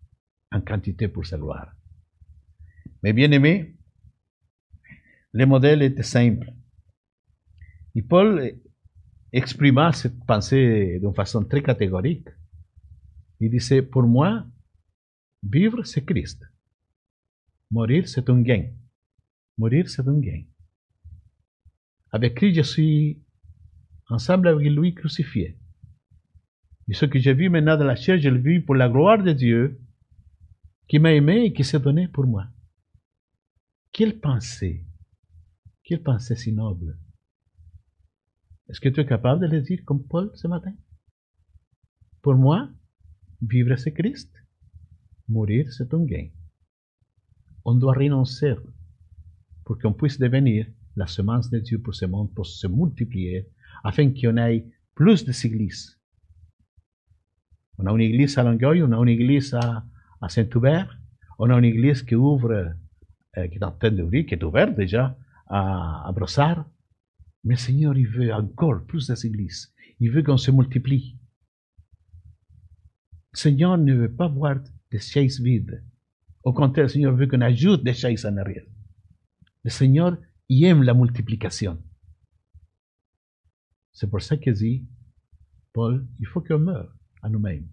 [0.50, 1.72] en quantité pour sa gloire.
[3.02, 3.76] Mais bien aimé,
[5.32, 6.52] le modèle était simple.
[7.94, 8.60] Et Paul
[9.32, 12.28] exprima cette pensée d'une façon très catégorique.
[13.40, 14.46] Il disait, pour moi,
[15.42, 16.44] vivre c'est Christ.
[17.70, 18.70] Mourir c'est un gain.
[19.58, 20.42] Mourir c'est un gain.
[22.10, 23.22] Avec Christ, je suis
[24.08, 25.58] ensemble avec lui crucifié.
[26.88, 29.22] Et ce que j'ai vu maintenant de la chair, je le vis pour la gloire
[29.22, 29.78] de Dieu
[30.88, 32.46] qui m'a aimé et qui s'est donné pour moi.
[33.92, 34.86] Quelle pensée,
[35.84, 36.96] quelle pensée si noble.
[38.68, 40.74] Est-ce que tu es capable de le dire comme Paul ce matin?
[42.20, 42.68] Pour moi,
[43.40, 44.30] vivre c'est Christ,
[45.26, 46.28] mourir c'est un gain.
[47.64, 48.56] On doit renoncer
[49.64, 53.48] pour qu'on puisse devenir la semence de Dieu pour ce monde, pour se multiplier,
[53.84, 55.98] afin en ait plus de églises.
[57.78, 59.84] On a une église à Longueuil, on a une église à,
[60.20, 60.98] à Saint-Hubert,
[61.38, 64.74] on a une église qui ouvre, euh, qui est en train d'ouvrir, qui est ouverte
[64.74, 66.66] déjà à, à Brossard.
[67.48, 69.72] Mais Seigneur, il veut encore plus d'églises.
[70.00, 71.16] Il veut qu'on se multiplie.
[73.32, 74.56] Seigneur ne veut pas voir
[74.90, 75.82] des chaises vides.
[76.44, 78.66] Au contraire, le Seigneur veut qu'on ajoute des chaises en arrière.
[79.64, 80.18] Le Seigneur,
[80.50, 81.82] il aime la multiplication.
[83.94, 84.86] C'est pour ça qu'il dit,
[85.72, 87.66] Paul, il faut qu'on meure à nous-mêmes.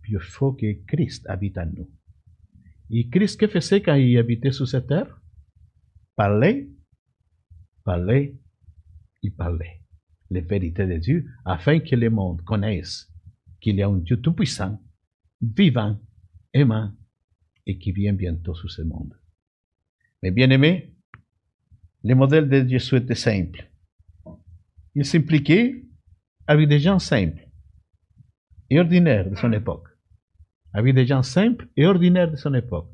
[0.00, 1.88] Puis il faut que Christ habite en nous.
[2.90, 5.20] Et Christ, que faisait quand il habitait sur cette terre?
[6.16, 6.68] Parler,
[7.84, 8.36] parler
[9.22, 9.82] et parler
[10.30, 13.12] les vérités de Dieu afin que le monde connaisse
[13.60, 14.80] qu'il y a un Dieu tout-puissant,
[15.40, 15.98] vivant,
[16.52, 16.92] aimant
[17.66, 19.14] et qui vient bientôt sur ce monde.
[20.22, 20.94] Mais bien aimé,
[22.04, 23.70] le modèle de Jésus était simple.
[24.94, 25.84] Il s'impliquait
[26.46, 27.48] avec des gens simples
[28.70, 29.88] et ordinaires de son époque.
[30.72, 32.92] Avec des gens simples et ordinaires de son époque.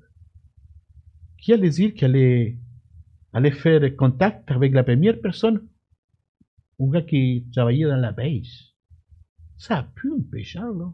[1.39, 2.59] Qui allait dire qu'il allait,
[3.33, 5.67] allait faire contact avec la première personne
[6.81, 8.73] un gars qui travaillait dans la pêche.
[9.57, 10.93] Ça a pu un pêcheur, là.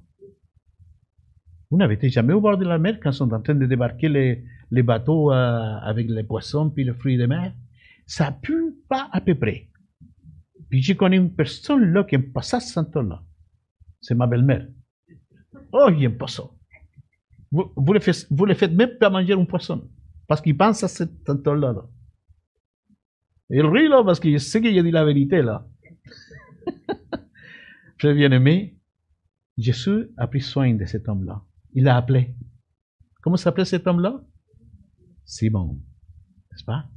[1.70, 4.08] Vous n'avez jamais au bord de la mer quand ils sont en train de débarquer
[4.08, 7.54] les, les bateaux avec les poissons puis les fruits de mer?
[8.06, 9.68] Ça a pu pas à peu près.
[10.68, 13.22] Puis j'ai connu une personne là qui aime pas ça, ce temps-là.
[14.00, 14.66] C'est ma belle-mère.
[15.72, 16.26] Oh, il aime pas.
[17.52, 19.88] Vous, vous, le faites, même pas manger un poisson.
[20.26, 21.72] Parce qu'il pense à ce temps-là.
[21.72, 21.84] Là.
[23.50, 25.68] Il rit là parce qu'il sait qu'il a dit la vérité là.
[27.98, 28.78] Très bien aimé,
[29.58, 31.44] Jésus a pris soin de cet homme-là.
[31.74, 32.34] Il l'a appelé.
[33.22, 34.24] Comment s'appelait cet homme-là?
[35.24, 35.82] Simon.
[36.50, 36.88] N'est-ce pas?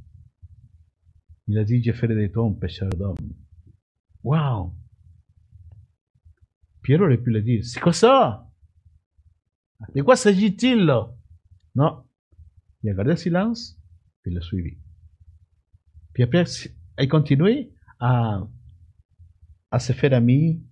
[1.46, 3.16] Il a dit, je ferai de toi un pêcheur d'hommes.
[4.22, 4.74] Wow!
[6.82, 8.48] Pierre aurait pu le dire, c'est quoi ça?
[9.94, 11.14] De quoi s'agit-il là?
[11.74, 12.04] Non.
[12.82, 13.78] Il a gardé le silence,
[14.22, 14.78] puis il l'a suivi.
[16.14, 16.44] Puis après,
[16.98, 18.46] il a continué à,
[19.78, 20.62] se faire ami,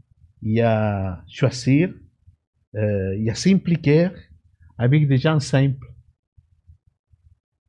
[0.44, 1.92] et à choisir,
[2.74, 4.08] euh, et à s'impliquer
[4.78, 5.86] avec des gens simples.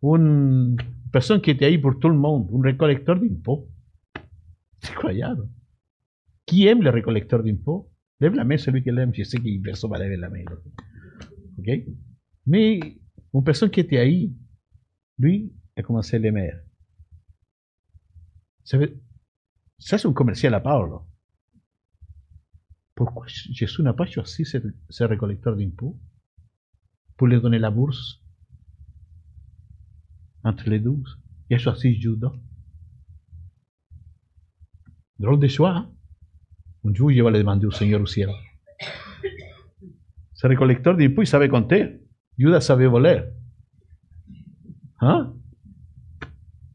[0.02, 0.78] Une
[1.12, 3.70] personne qui était ahí pour tout le monde, un récollecteur d'impôts.
[4.80, 5.48] C'est incroyable.
[6.46, 7.92] Qui aime le récollecteur d'impôts?
[8.20, 10.44] Lève la main celui qui l'aime, je sais qu'il personne va lever la main.
[11.58, 11.70] OK?
[12.46, 12.80] Mais
[13.34, 14.34] une personne qui était ahí,
[15.18, 16.52] lui, a commencé à l'aimer.
[18.64, 19.02] Ça, veut,
[19.80, 20.88] ça c'est un commercial à part.
[20.88, 21.02] Là.
[22.96, 24.58] Pourquoi Jésus n'a pas choisi ce,
[24.90, 26.00] ce récollecteur d'impôts
[27.18, 28.22] pour lui donner la bourse
[30.44, 32.34] entre les douze Il a choisi Judas.
[35.20, 35.76] Drôle de choix.
[35.76, 35.92] Hein?
[36.86, 38.30] Un jour, il va le demander au Seigneur au ciel.
[40.34, 42.02] Ce récollecteur d'impôts, il savait compter.
[42.38, 43.24] Judas savait voler.
[45.00, 45.34] Hein?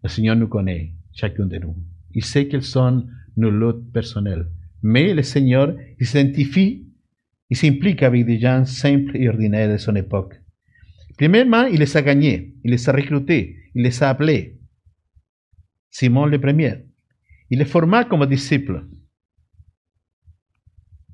[0.03, 1.76] Le Seigneur nous connaît, chacun de nous.
[2.14, 4.46] Il sait quelles sont nos luttes personnelles.
[4.83, 6.87] Mais le Seigneur, il s'identifie,
[7.50, 10.35] il s'implique avec des gens simples et ordinaires de son époque.
[11.16, 14.59] Premièrement, il les a gagnés, il les a recrutés, il les a appelés.
[15.90, 16.85] Simon le premier.
[17.50, 18.87] Il les forma comme disciples.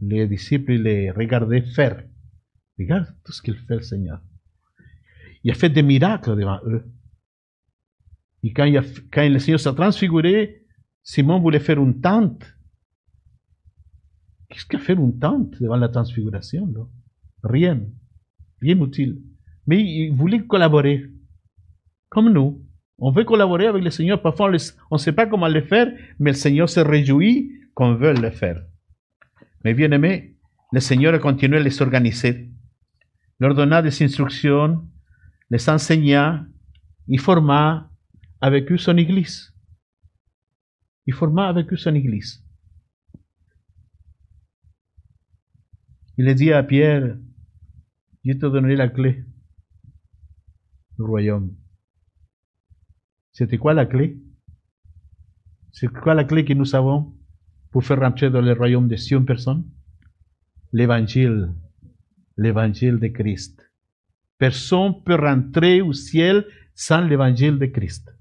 [0.02, 2.04] Les disciples les regardaient faire.
[2.78, 4.20] Regarde tout ce qu'il fait le Seigneur.
[5.44, 6.84] Il a fait des miracles devant eux.
[8.44, 10.62] Et quand, le Seigneur s'est transfiguré,
[11.02, 12.44] Simon voulait faire une tente.
[14.50, 16.68] Qu'est-ce qu'a fait une tente devant la transfiguration?
[17.42, 17.80] Rien.
[18.60, 19.18] Rien utile.
[19.66, 21.10] Mais il voulait collaborer.
[22.10, 22.62] Comme nous.
[22.98, 24.20] On veut collaborer avec le Seigneur.
[24.20, 24.50] Parfois,
[24.90, 28.30] on ne sait pas comment le faire, mais le Seigneur se réjouit qu'on veut le
[28.30, 28.62] faire.
[29.64, 30.36] Mais bien aimé,
[30.70, 32.50] le Seigneur a continué à les organiser,
[33.40, 34.86] leur donna des instructions,
[35.50, 36.44] les enseigna,
[37.08, 37.90] il forma
[38.46, 39.54] avec eux son église.
[41.06, 42.44] Il forma avec eux son église.
[46.18, 47.16] Il a dit à Pierre,
[48.22, 49.24] je te donnerai la clé
[50.96, 51.56] du royaume.
[53.32, 54.22] C'était quoi la clé?
[55.72, 57.16] C'est quoi la clé que nous avons
[57.70, 59.64] pour faire rentrer dans le royaume de 100 personnes?
[60.70, 61.54] L'évangile,
[62.36, 63.58] l'évangile de Christ.
[64.36, 68.14] Personne peut rentrer au ciel sans l'évangile de Christ.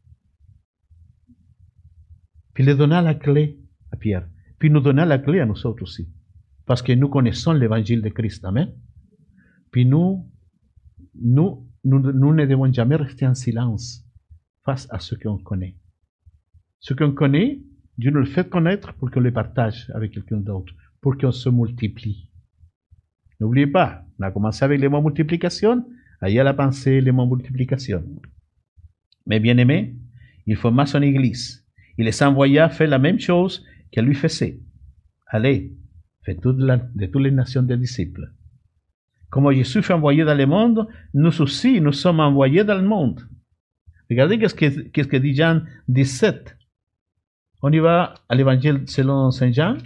[2.54, 3.60] Puis il donna la clé
[3.92, 4.28] à Pierre.
[4.60, 6.10] Puis nous donna la clé à nous autres aussi.
[6.66, 8.46] Parce que nous connaissons l'évangile de Christ.
[8.46, 8.74] Amen.
[9.72, 10.30] Puis nous,
[11.16, 14.06] nous, nous, ne devons jamais rester en silence
[14.64, 15.76] face à ce qu'on connaît.
[16.80, 17.62] Ce qu'on connaît,
[17.98, 21.50] Dieu nous le fait connaître pour qu'on le partage avec quelqu'un d'autre, pour qu'on se
[21.50, 22.30] multiplie.
[23.40, 25.86] N'oubliez pas, on a commencé avec les mots multiplication,
[26.26, 28.04] il y a la pensée, les mots multiplication.
[29.26, 29.96] Mais bien aimé,
[30.46, 31.63] il forma son église.
[31.98, 34.60] Il les envoya faire la même chose qu'elle lui faisait.
[35.28, 35.74] Allez,
[36.24, 38.32] faites de toutes les nations des disciples.
[39.30, 43.22] Comme Jésus fut envoyé dans le monde, nous aussi, nous sommes envoyés dans le monde.
[44.10, 46.56] Regardez qu'est-ce que dit Jean 17.
[47.64, 49.78] On y va à l'évangile selon Saint Jean,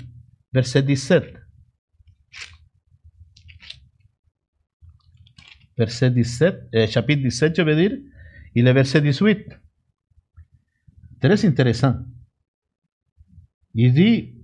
[0.51, 1.33] verset 17.
[5.77, 7.97] Verset 17, euh, chapitre 17, je veux dire,
[8.55, 9.47] et le verset 18.
[11.19, 11.95] Très intéressant.
[13.73, 14.35] Il dit,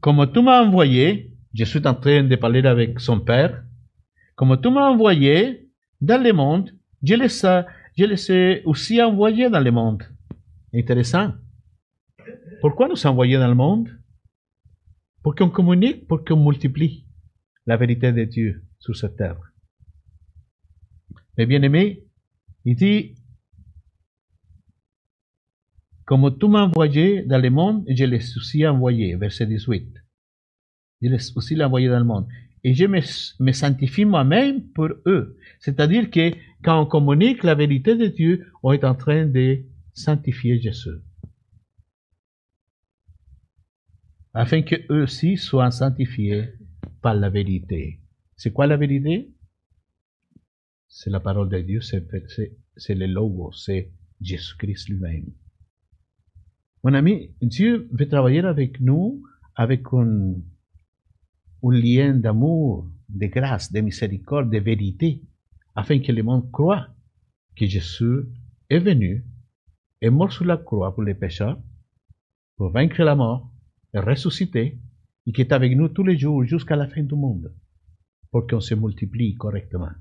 [0.00, 3.64] comme tu m'as envoyé, je suis en train de parler avec son père,
[4.34, 5.68] comme tu m'as envoyé
[6.00, 6.70] dans le monde,
[7.02, 10.02] je les, je ai aussi envoyés dans le monde.
[10.74, 11.34] Intéressant.
[12.60, 13.88] Pourquoi nous envoyer dans le monde?
[15.22, 17.06] Pour qu'on communique, pour qu'on multiplie
[17.66, 19.38] la vérité de Dieu sur cette terre.
[21.36, 22.04] Mais bien aimé,
[22.64, 23.14] il dit,
[26.04, 29.94] comme tu m'as envoyé dans le monde, je les aussi envoyé, verset 18.
[31.02, 32.26] Je les aussi envoyé dans le monde.
[32.62, 35.36] Et je me, sanctifie moi-même pour eux.
[35.60, 40.60] C'est-à-dire que quand on communique la vérité de Dieu, on est en train de sanctifier
[40.60, 41.00] Jésus.
[44.32, 46.48] Afin qu'eux aussi soient sanctifiés
[47.02, 48.00] par la vérité.
[48.36, 49.30] C'est quoi la vérité?
[50.88, 55.26] C'est la parole de Dieu, c'est le logo, c'est Jésus-Christ lui-même.
[56.84, 59.22] Mon ami, Dieu veut travailler avec nous
[59.54, 60.34] avec un,
[61.62, 65.22] lien d'amour, de grâce, de miséricorde, de vérité,
[65.74, 66.88] afin que le monde croit
[67.56, 68.26] que Jésus
[68.68, 69.24] est venu,
[70.02, 71.58] est mort sur la croix pour les pécheurs,
[72.56, 73.50] pour vaincre la mort,
[73.94, 74.78] est ressuscité,
[75.26, 77.54] et qui est avec nous tous les jours jusqu'à la fin du monde,
[78.30, 79.92] pour qu'on se multiplie correctement.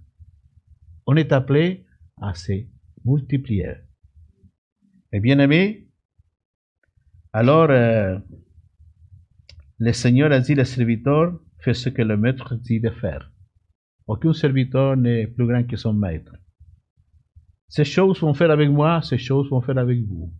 [1.08, 1.86] On est appelé
[2.22, 2.66] à se
[3.06, 3.76] multiplier.
[5.14, 5.83] Et bien aimé,
[7.34, 8.20] alors euh,
[9.80, 13.32] le Seigneur a dit le serviteur fait ce que le maître dit de faire.
[14.06, 16.36] Aucun serviteur n'est plus grand que son maître.
[17.70, 20.32] Ces choses vont faire avec moi, ces choses vont faire avec vous.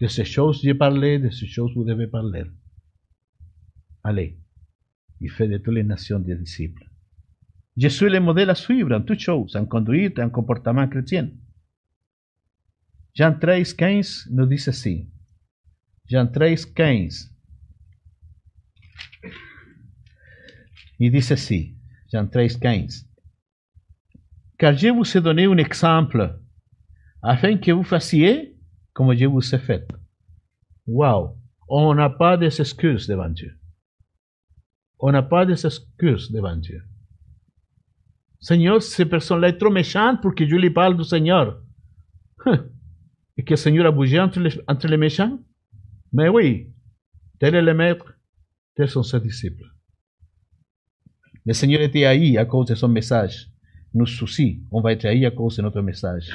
[0.00, 2.44] De ces choses j'ai parlé, de ces choses vous devez parler.
[4.02, 4.38] Allez,
[5.20, 6.84] il fait de toutes les nations des disciples.
[7.76, 11.30] Je suis le modèle à suivre en toutes choses, en conduite en comportement chrétien.
[13.14, 15.08] Jean 13, 15 nous dit ceci.
[16.08, 17.32] Jean 13, 15.
[20.98, 21.76] Il dit ceci.
[22.12, 23.08] Jean 13, 15.
[24.58, 26.38] Car je vous ai donné un exemple
[27.22, 28.56] afin que vous fassiez
[28.92, 29.86] comme je vous ai fait.
[30.86, 31.36] Wow!
[31.68, 33.58] On n'a pas d'excuses devant Dieu.
[35.00, 36.82] On n'a pas d'excuses devant Dieu.
[38.40, 41.60] Seigneur, cette personne-là est trop méchante pour que je lui parle du Seigneur.
[43.36, 45.38] Et que le Seigneur a bougé entre les, entre les méchants?
[46.16, 46.72] Mais oui,
[47.38, 48.18] tel est le maître,
[48.74, 49.66] tels sont ses disciples.
[51.44, 53.50] Le Seigneur était haï à cause de son message.
[53.92, 56.30] Nous aussi, on va être haï à cause de notre message.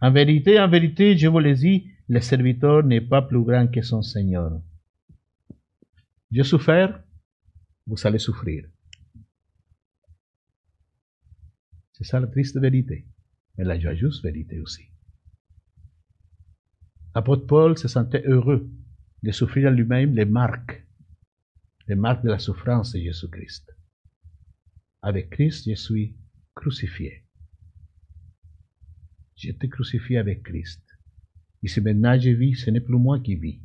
[0.00, 3.82] En vérité, en vérité, je vous le dis, le serviteur n'est pas plus grand que
[3.82, 4.62] son Seigneur.
[6.30, 7.02] J'ai souffert,
[7.88, 8.68] vous allez souffrir.
[11.94, 13.04] C'est ça la triste vérité,
[13.58, 14.93] mais la joyeuse vérité aussi.
[17.14, 18.68] L'apôtre Paul se sentait heureux
[19.22, 20.84] de souffrir lui-même les marques,
[21.86, 23.74] les marques de la souffrance de Jésus-Christ.
[25.00, 26.16] Avec Christ, je suis
[26.54, 27.24] crucifié.
[29.36, 30.82] J'étais crucifié avec Christ.
[31.62, 33.60] Et si maintenant je vis, ce n'est plus moi qui vis,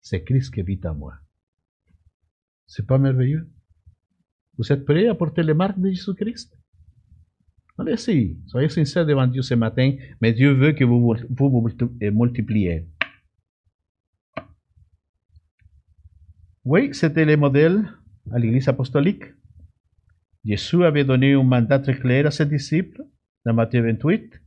[0.00, 1.14] c'est Christ qui vit en moi.
[2.66, 3.50] C'est pas merveilleux?
[4.56, 6.56] Vous êtes prêts à porter les marques de Jésus-Christ?
[7.76, 11.70] Allez-y, soyez sincères devant Dieu ce matin, mais Dieu veut que vous vous
[12.12, 12.86] multipliez.
[16.64, 17.84] Oui, c'était le modèle
[18.30, 19.24] à l'Église apostolique.
[20.44, 23.02] Jésus avait donné un mandat très clair à ses disciples
[23.44, 24.40] dans Matthieu 28.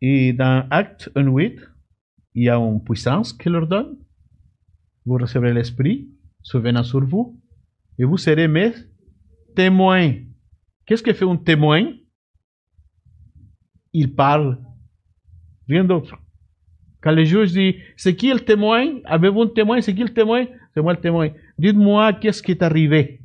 [0.00, 1.60] Et dans Acte 1.8,
[2.34, 3.96] il y a une puissance qu'il leur donne.
[5.06, 6.08] Vous recevrez l'Esprit,
[6.42, 7.40] souvenant sur vous,
[7.98, 8.72] et vous serez mes
[9.54, 10.14] témoins.
[10.86, 11.92] Qu'est-ce que fait un témoin?
[13.92, 14.58] Il parle.
[15.68, 16.16] Rien d'autre.
[17.00, 19.00] Quand le juge dit, c'est qui le témoin?
[19.04, 19.80] Avez-vous un témoin?
[19.80, 20.46] C'est qui le témoin?
[20.74, 21.30] C'est moi le témoin.
[21.58, 23.20] Dites-moi qu'est-ce qui est arrivé.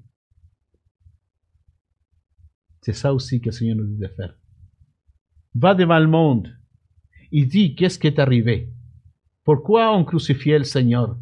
[2.82, 4.36] C'est ça aussi que le Seigneur nous dit de faire.
[5.56, 6.58] Va devant le monde
[7.32, 8.70] il dit qu'est-ce qui est arrivé.
[9.44, 11.18] Pourquoi on crucifiait le Seigneur?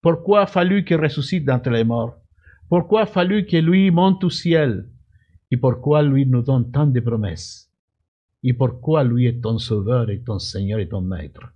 [0.00, 2.16] Pourquoi a fallu qu'il ressuscite d'entre les morts?
[2.68, 4.88] Pourquoi a fallu que lui monte au ciel?
[5.52, 7.70] Et pourquoi lui nous donne tant de promesses
[8.42, 11.52] Et pourquoi lui est ton sauveur et ton Seigneur et ton maître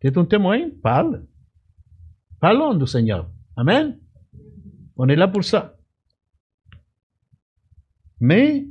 [0.00, 1.26] Tu es ton témoin Parle.
[2.38, 3.28] Parlons du Seigneur.
[3.56, 3.98] Amen.
[4.96, 5.76] On est là pour ça.
[8.20, 8.68] Mais,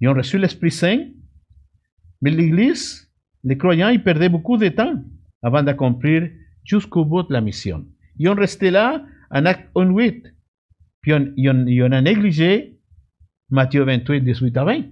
[0.00, 1.08] ils ont reçu l'Esprit Saint
[2.20, 3.10] mais l'Église,
[3.44, 5.02] les croyants, ils perdaient beaucoup de temps
[5.42, 6.28] avant d'accomplir
[6.64, 7.86] jusqu'au bout de la mission.
[8.18, 10.26] Ils ont resté là en acte 8.
[11.00, 12.77] Puis ils ont, ils ont négligé
[13.50, 14.82] Matthieu 28, 18 à 20.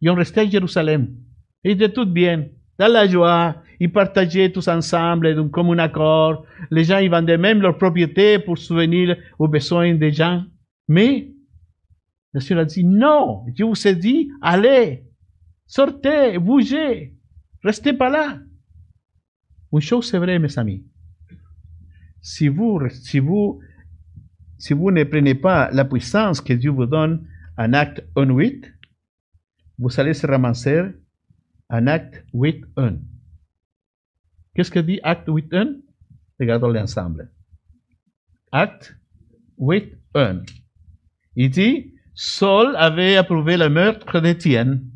[0.00, 1.14] Ils ont resté à Jérusalem.
[1.62, 2.46] Ils étaient tout bien,
[2.78, 3.56] dans la joie.
[3.80, 6.46] Ils partageaient tous ensemble d'un commun accord.
[6.70, 10.44] Les gens, ils vendaient même leurs propriétés pour souvenir aux besoins des gens.
[10.88, 11.32] Mais,
[12.32, 15.04] le Seigneur a dit, non, je vous ai dit, allez,
[15.66, 17.14] Sortez, bougez,
[17.62, 18.38] restez pas là.
[19.72, 20.84] Une chose c'est vrai, mes amis.
[22.20, 23.60] Si vous, si vous,
[24.58, 27.26] si vous ne prenez pas la puissance que Dieu vous donne
[27.56, 28.72] en acte 1.8,
[29.78, 30.82] vous allez se ramasser
[31.68, 32.98] en acte 8.1.
[34.54, 35.80] Qu'est-ce que dit acte 8.1?
[36.38, 37.30] Regardons ensemble.
[38.52, 38.96] Acte
[39.58, 40.44] 8.1.
[41.36, 44.88] Il dit, Saul avait approuvé le meurtre d'Étienne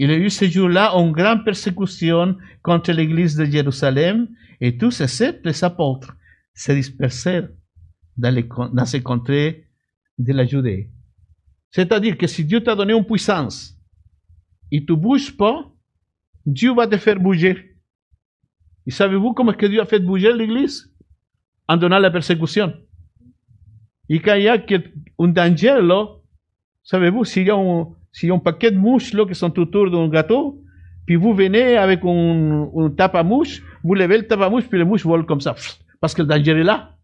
[0.00, 4.28] il y a eu ce jour-là une grande persécution contre l'église de Jérusalem
[4.60, 6.16] et tous, excepté les apôtres,
[6.54, 7.48] se dispersèrent
[8.16, 9.66] dans, les, dans ces contrées
[10.16, 10.88] de la Judée.
[11.70, 13.78] C'est-à-dire que si Dieu t'a donné une puissance
[14.70, 15.70] et tu ne bouges pas,
[16.46, 17.76] Dieu va te faire bouger.
[18.86, 20.90] Et savez-vous comment que Dieu a fait bouger l'église?
[21.68, 22.72] En donnant la persécution.
[24.08, 24.56] Et quand il y a
[25.18, 26.06] un danger là,
[26.82, 30.62] savez-vous, s'il y a un paquet de mouches là, qui sont autour d'un gâteau,
[31.04, 34.64] puis vous venez avec un, un tape à mouche, vous levez le tape à mouche,
[34.64, 35.54] puis les mouches volent comme ça,
[36.00, 36.96] parce que le danger est là.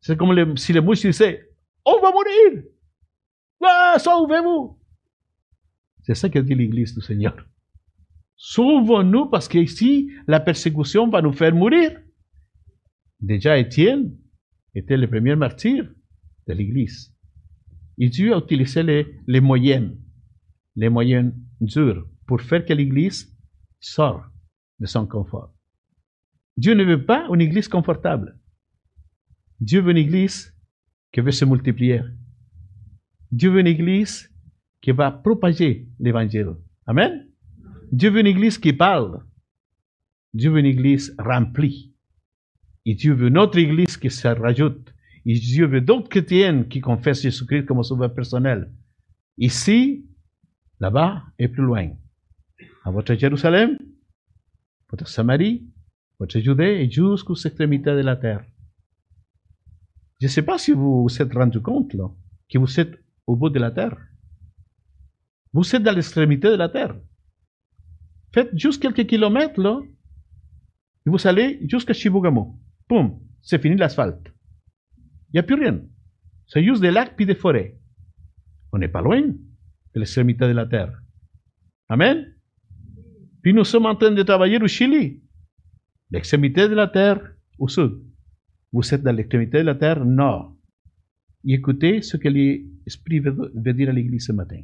[0.00, 1.50] C'est comme si les mouches disaient,
[1.84, 2.62] on va mourir!
[3.62, 4.78] Ah, sauvez-vous!
[6.02, 7.36] C'est ça que dit l'Église du Seigneur.
[8.36, 12.00] Sauvons-nous parce qu'ici, la persécution va nous faire mourir.
[13.20, 14.16] Déjà, Étienne
[14.74, 15.92] était le premier martyr
[16.46, 17.14] de l'Église.
[17.98, 18.82] Et Dieu a utilisé
[19.26, 19.92] les, moyens,
[20.74, 23.36] les moyens durs pour faire que l'Église
[23.78, 24.24] sorte
[24.78, 25.52] de son confort.
[26.56, 28.38] Dieu ne veut pas une Église confortable.
[29.60, 30.56] Dieu veut une Église
[31.12, 32.00] qui veut se multiplier.
[33.32, 34.30] Dieu veut une Église
[34.80, 36.54] qui va propager l'Évangile.
[36.86, 37.28] Amen.
[37.92, 39.24] Dieu veut une Église qui parle.
[40.32, 41.92] Dieu veut une Église remplie.
[42.86, 44.92] Et Dieu veut une autre Église qui se rajoute
[45.26, 48.72] et Dieu veut d'autres chrétiens qui confessent Jésus-Christ comme sauveur personnel.
[49.36, 50.06] Ici,
[50.80, 51.90] là-bas et plus loin.
[52.84, 53.76] À votre Jérusalem,
[54.90, 55.68] votre Samarie,
[56.18, 58.44] votre Judée et jusqu'aux extrémités de la terre.
[60.20, 62.10] Je ne sais pas si vous vous êtes rendu compte là,
[62.50, 62.98] que vous êtes
[63.30, 63.96] au bout de la terre.
[65.52, 66.96] Vous êtes dans l'extrémité de la terre.
[68.34, 69.80] Faites juste quelques kilomètres là,
[71.06, 72.58] et vous allez jusqu'à Chibougamau.
[72.88, 74.26] Poum, c'est fini l'asphalte.
[75.28, 75.80] Il n'y a plus rien.
[76.48, 77.78] C'est juste des lacs puis des forêts.
[78.72, 80.92] On n'est pas loin de l'extrémité de la terre.
[81.88, 82.34] Amen.
[83.42, 85.22] Puis nous sommes en train de travailler au Chili,
[86.10, 87.20] l'extrémité de la terre
[87.58, 87.92] au sud.
[88.72, 90.56] Vous êtes dans l'extrémité de la terre nord.
[91.44, 94.60] Écoutez ce que l'Esprit veut, dire à l'Église ce matin.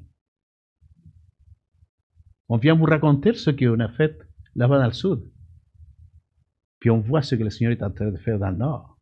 [2.49, 4.19] On vient vous raconter ce qu'on a fait
[4.55, 5.21] là-bas dans le sud.
[6.79, 8.99] Puis on voit ce que le Seigneur est en train de faire dans le nord.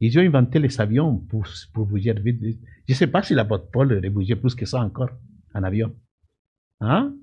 [0.00, 2.40] Ils ont inventé les avions pour, pour bouger vite.
[2.86, 5.10] Je ne sais pas si l'apôtre Paul aurait bougé plus que ça encore
[5.54, 5.94] en avion.
[6.80, 7.14] Hein?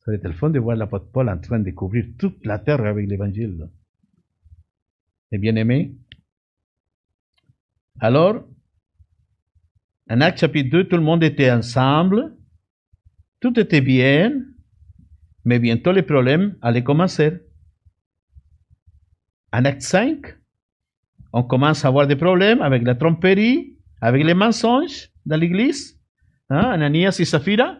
[0.00, 2.58] Ça aurait été le fun de voir l'apôtre Paul en train de couvrir toute la
[2.58, 3.70] terre avec l'évangile.
[5.32, 5.96] Et bien aimé,
[8.00, 8.44] alors,
[10.10, 12.36] en Acte chapitre 2, tout le monde était ensemble,
[13.40, 14.32] tout était bien,
[15.44, 17.32] mais bientôt les problèmes allaient commencer.
[19.52, 20.36] En Acte 5,
[21.32, 25.98] on commence à avoir des problèmes avec la tromperie, avec les mensonges dans l'église.
[26.50, 26.70] Hein?
[26.70, 27.78] Ananias et Saphira,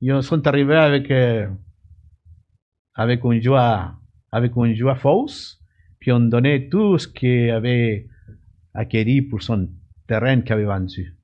[0.00, 1.48] ils sont arrivés avec, euh,
[2.94, 3.94] avec une joie,
[4.30, 5.60] avec une joie fausse,
[5.98, 8.06] puis on donnait tout ce qu'ils avaient
[8.74, 9.68] acquis pour son
[10.06, 11.14] terrain qu'il avait vendu.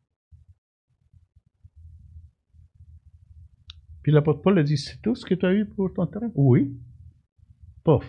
[4.03, 6.31] Puis l'apôtre Paul a dit, c'est tout ce que tu as eu pour ton terrain?
[6.35, 6.79] Oui.
[7.83, 8.05] Pof.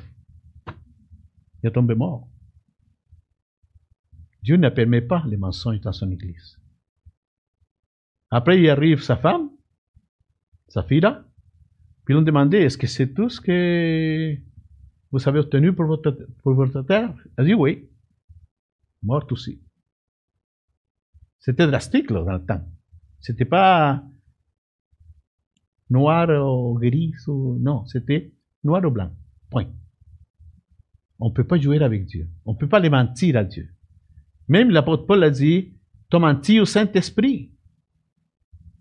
[1.63, 2.27] Il est tombé mort.
[4.43, 6.59] Dieu ne permet pas les mensonges dans son église.
[8.29, 9.49] Après, il arrive sa femme,
[10.67, 11.01] sa fille,
[12.03, 14.35] puis ils ont demandé, est-ce que c'est tout ce que
[15.11, 16.11] vous avez obtenu pour votre,
[16.43, 17.13] pour votre terre?
[17.37, 17.89] Elle a dit oui.
[19.03, 19.61] Morte aussi.
[21.39, 22.65] C'était drastique là, dans le temps.
[23.19, 24.03] C'était pas
[25.89, 27.57] noir ou gris, ou...
[27.59, 28.33] non, c'était
[28.63, 29.11] noir ou blanc.
[29.49, 29.71] Point.
[31.19, 32.27] On ne peut pas jouer avec Dieu.
[32.45, 33.69] On ne peut pas les mentir à Dieu.
[34.47, 35.73] Même l'apôtre Paul a dit,
[36.09, 37.51] tu menti au Saint-Esprit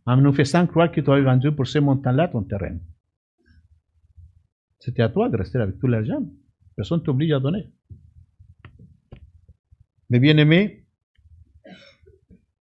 [0.07, 2.79] en nous faisant croire que tu avais vendu pour ce montant-là ton terrain.
[4.79, 6.23] C'était à toi de rester avec tout l'argent.
[6.77, 7.73] Personne ne t'oblige à donner.
[10.13, 10.85] Aimé,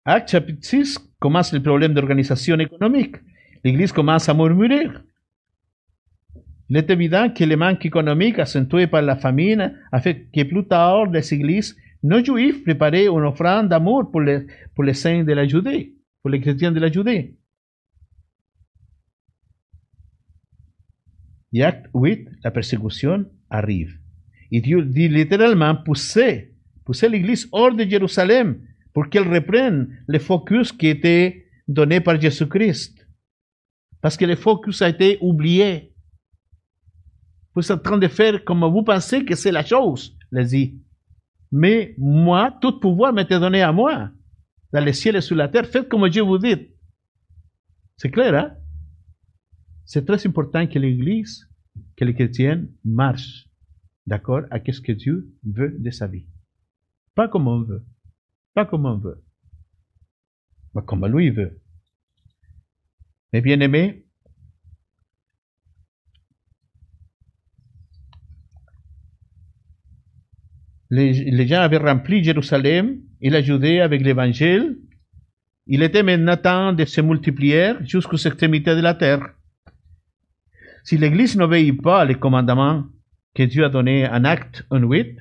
[0.05, 3.15] Acte chapitre 6 commence le problème d'organisation économique.
[3.63, 4.87] L'Église commence à murmurer.
[6.69, 11.05] Il est que le manque économique accentué par la famine a fait que plus tard
[11.05, 15.47] les églises non juifs préparaient une offrande d'amour pour les, pour les saints de la
[15.47, 17.37] Judée, pour les chrétiens de la Judée.
[21.53, 23.99] Et acte 8, la persécution arrive.
[24.51, 25.75] Et Dieu dit littéralement
[26.85, 28.59] pousser l'Église hors de Jérusalem
[28.93, 33.07] pour qu'elle reprenne le focus qui était donné par Jésus-Christ.
[34.01, 35.93] Parce que le focus a été oublié.
[37.55, 40.75] Vous êtes en train de faire comme vous pensez que c'est la chose, les.
[41.51, 44.09] Mais moi, tout pouvoir m'était donné à moi,
[44.71, 45.67] dans les ciels et sur la terre.
[45.67, 46.71] Faites comme Dieu vous dit.
[47.97, 48.55] C'est clair, hein?
[49.85, 51.47] C'est très important que l'Église,
[51.95, 53.47] que les chrétiens marchent
[54.07, 56.25] d'accord avec ce que Dieu veut de sa vie.
[57.15, 57.83] Pas comme on veut.
[58.53, 59.23] Pas comme on veut.
[60.73, 61.59] Mais comme lui veut.
[63.31, 64.05] Mais bien aimé,
[70.89, 74.77] les, gens avaient rempli Jérusalem et la Judée avec l'évangile.
[75.65, 79.33] Il était maintenant temps de se multiplier jusqu'aux extrémités de la terre.
[80.83, 82.83] Si l'Église n'obéit pas les commandements
[83.33, 85.17] que Dieu a donnés en acte 1.8,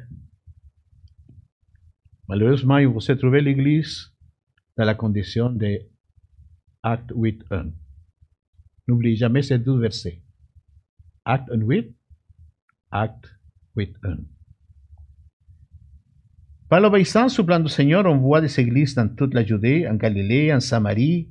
[2.33, 4.11] malheureusement, il vous trouvé l'Église
[4.79, 5.81] dans la condition de
[6.83, 7.71] acte 8.1.
[8.89, 10.23] N'oubliez jamais ces deux versets.
[11.27, 11.93] Acte 1.8,
[12.91, 13.27] acte
[13.77, 14.17] 8.1.
[16.71, 19.97] Par l'obéissance au plan du Seigneur, on voit des églises dans toute la Judée, en
[19.97, 21.31] Galilée, en Samarie,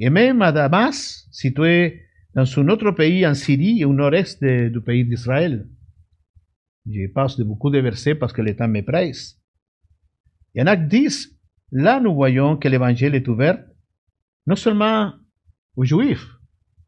[0.00, 2.02] et même à Damas, situé
[2.34, 5.68] dans un autre pays, en Syrie au nord-est du pays d'Israël.
[6.84, 9.38] Je passe de beaucoup de versets parce que le temps me presse.
[10.54, 11.38] Et en Acte 10,
[11.72, 13.58] là nous voyons que l'évangile est ouvert
[14.46, 15.12] non seulement
[15.76, 16.28] aux juifs,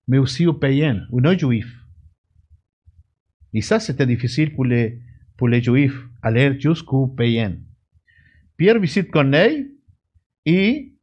[0.08, 1.72] mais aussi aux païens, aux non-juifs.
[3.52, 5.00] Et ça, c'était difficile pour les,
[5.36, 7.56] pour les juifs, aller jusqu'aux païens.
[8.56, 9.70] Pierre visite Corneille
[10.44, 10.94] et,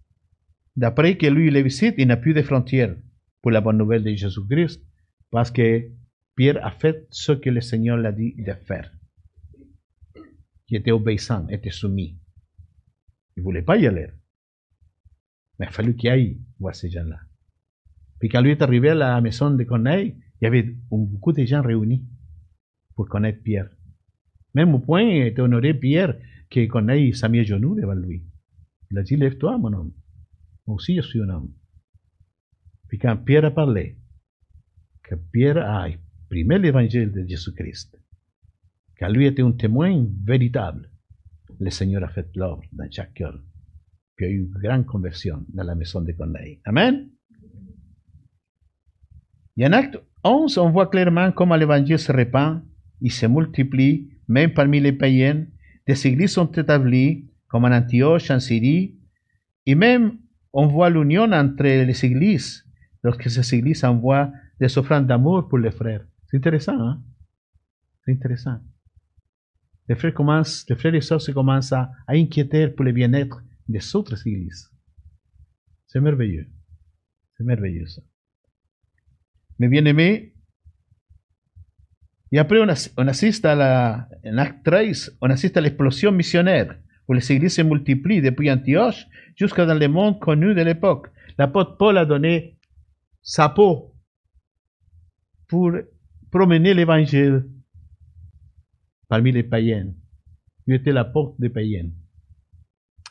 [0.75, 2.95] d'après que lui les visite, il n'a plus de frontières
[3.41, 4.81] pour la bonne nouvelle de Jésus-Christ,
[5.31, 5.89] parce que
[6.35, 8.91] Pierre a fait ce que le Seigneur l'a dit de faire.
[10.67, 12.20] Il était obéissant, était soumis.
[13.41, 14.05] Il ne voulait pas y aller.
[15.57, 17.19] Mais il a fallu qu'il aille voir ces gens-là.
[18.19, 21.43] Puis quand lui est arrivé à la maison de Corneille, il y avait beaucoup de
[21.43, 22.05] gens réunis
[22.95, 23.67] pour connaître Pierre.
[24.53, 26.19] Même au point, il était honoré Pierre
[26.51, 28.23] que Corneille s'est mis à genoux devant lui.
[28.91, 29.93] Il a dit, lève-toi, mon homme.
[30.67, 31.51] Moi aussi, je suis un homme.
[32.89, 33.97] Puis quand Pierre a parlé,
[35.01, 37.97] que Pierre a exprimé l'évangile de Jésus-Christ,
[38.97, 40.90] qu'à lui était un témoin véritable,
[41.61, 43.39] le Seigneur a fait l'ordre dans chaque cœur.
[44.15, 46.59] Puis il y a eu une grande conversion dans la maison de Corneille.
[46.65, 47.07] Amen.
[49.57, 52.63] Et en acte 11, on voit clairement comment l'évangile se répand,
[52.99, 55.45] il se multiplie, même parmi les païens.
[55.85, 58.97] Des églises sont établies, comme en Antioche, en Syrie,
[59.65, 60.17] et même
[60.53, 62.65] on voit l'union entre les églises
[63.03, 66.05] lorsque ces églises envoient des offrandes d'amour pour les frères.
[66.27, 67.03] C'est intéressant, hein?
[68.03, 68.59] C'est intéressant.
[69.91, 73.93] Les frères, commencent, les frères et sœurs se commencent à, inquiéter pour le bien-être des
[73.93, 74.71] autres églises.
[75.85, 76.47] C'est merveilleux.
[77.35, 78.01] C'est merveilleux ça.
[79.59, 80.33] Mais bien aimé,
[82.31, 86.13] et après on, as, on assiste à la, en acte 13, on assiste à l'explosion
[86.13, 86.79] missionnaire,
[87.09, 91.09] où les églises se multiplient depuis Antioche jusqu'à dans le monde connu de l'époque.
[91.37, 92.57] L'apôtre Paul a donné
[93.21, 93.93] sa peau
[95.49, 95.73] pour
[96.31, 97.43] promener l'évangile
[99.11, 99.93] parmi les païens.
[100.65, 101.89] Il était la porte des païens.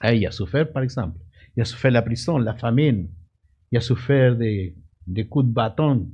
[0.03, 1.19] Et il a souffert, par exemple.
[1.55, 3.11] Il a souffert la prison, la famine.
[3.71, 4.75] Il a souffert des,
[5.29, 6.11] coups de bâton.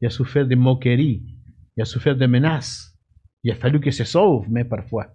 [0.00, 1.22] Il a souffert des moqueries.
[1.76, 2.98] Il a souffert des menaces.
[3.44, 5.14] Il a fallu qu'il se sauve, mais parfois.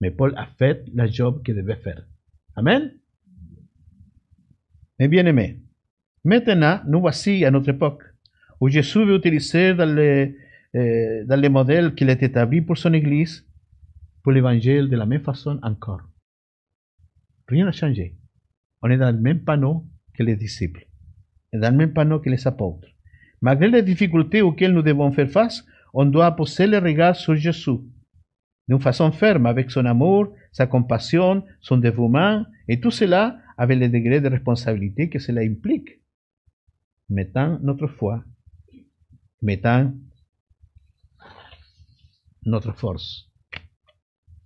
[0.00, 2.02] Mais Paul a fait le job qu'il devait faire.
[2.56, 2.92] Amen?
[4.98, 5.60] Mais bien aimé,
[6.24, 8.02] maintenant, nous voici à notre époque,
[8.60, 10.36] où Jésus veut utiliser dans les,
[10.74, 13.46] euh, dans les modèles qu'il a établis pour son Église,
[14.22, 16.02] pour l'Évangile de la même façon encore.
[17.48, 18.16] Rien n'a changé.
[18.82, 20.86] On est dans le même panneau que les disciples,
[21.52, 22.88] et dans le même panneau que les apôtres.
[23.40, 25.64] Malgré les difficultés auxquelles nous devons faire face,
[25.94, 27.80] on doit poser le regard sur Jésus,
[28.68, 33.88] d'une façon ferme, avec son amour, sa compassion, son dévouement, et tout cela avec le
[33.88, 36.00] degré de responsabilité que cela implique.
[37.08, 38.22] Mettant notre foi,
[39.42, 39.92] mettant
[42.44, 43.29] notre force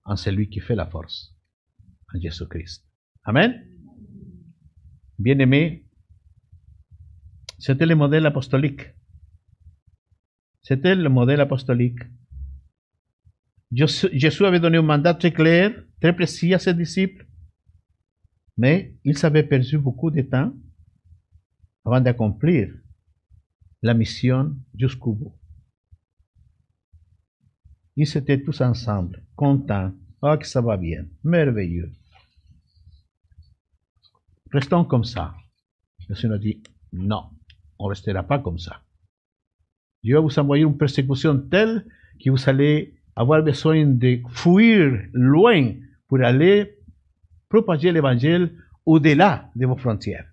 [0.04, 1.34] en celui qui fait la force,
[2.14, 2.84] en Jésus-Christ.
[3.24, 3.64] Amen.
[5.18, 5.86] Bien-aimé,
[7.58, 8.82] c'était le modèle apostolique.
[10.62, 12.00] C'était le modèle apostolique.
[13.72, 17.26] Jésus avait donné un mandat très clair, très précis à ses disciples,
[18.56, 20.52] mais ils avaient perdu beaucoup de temps
[21.84, 22.72] avant d'accomplir
[23.82, 25.34] la mission jusqu'au bout.
[27.96, 29.92] Ils étaient tous ensemble, contents.
[30.22, 31.92] Oh, que ça va bien, merveilleux.
[34.50, 35.34] Restons comme ça.
[36.08, 37.24] Le Seigneur dit, non,
[37.78, 38.80] on ne restera pas comme ça.
[40.02, 41.86] Dieu va vous envoyer une persécution telle
[42.22, 45.74] que vous allez avoir besoin de fuir loin
[46.08, 46.78] pour aller
[47.48, 50.30] propager l'évangile au-delà de vos frontières.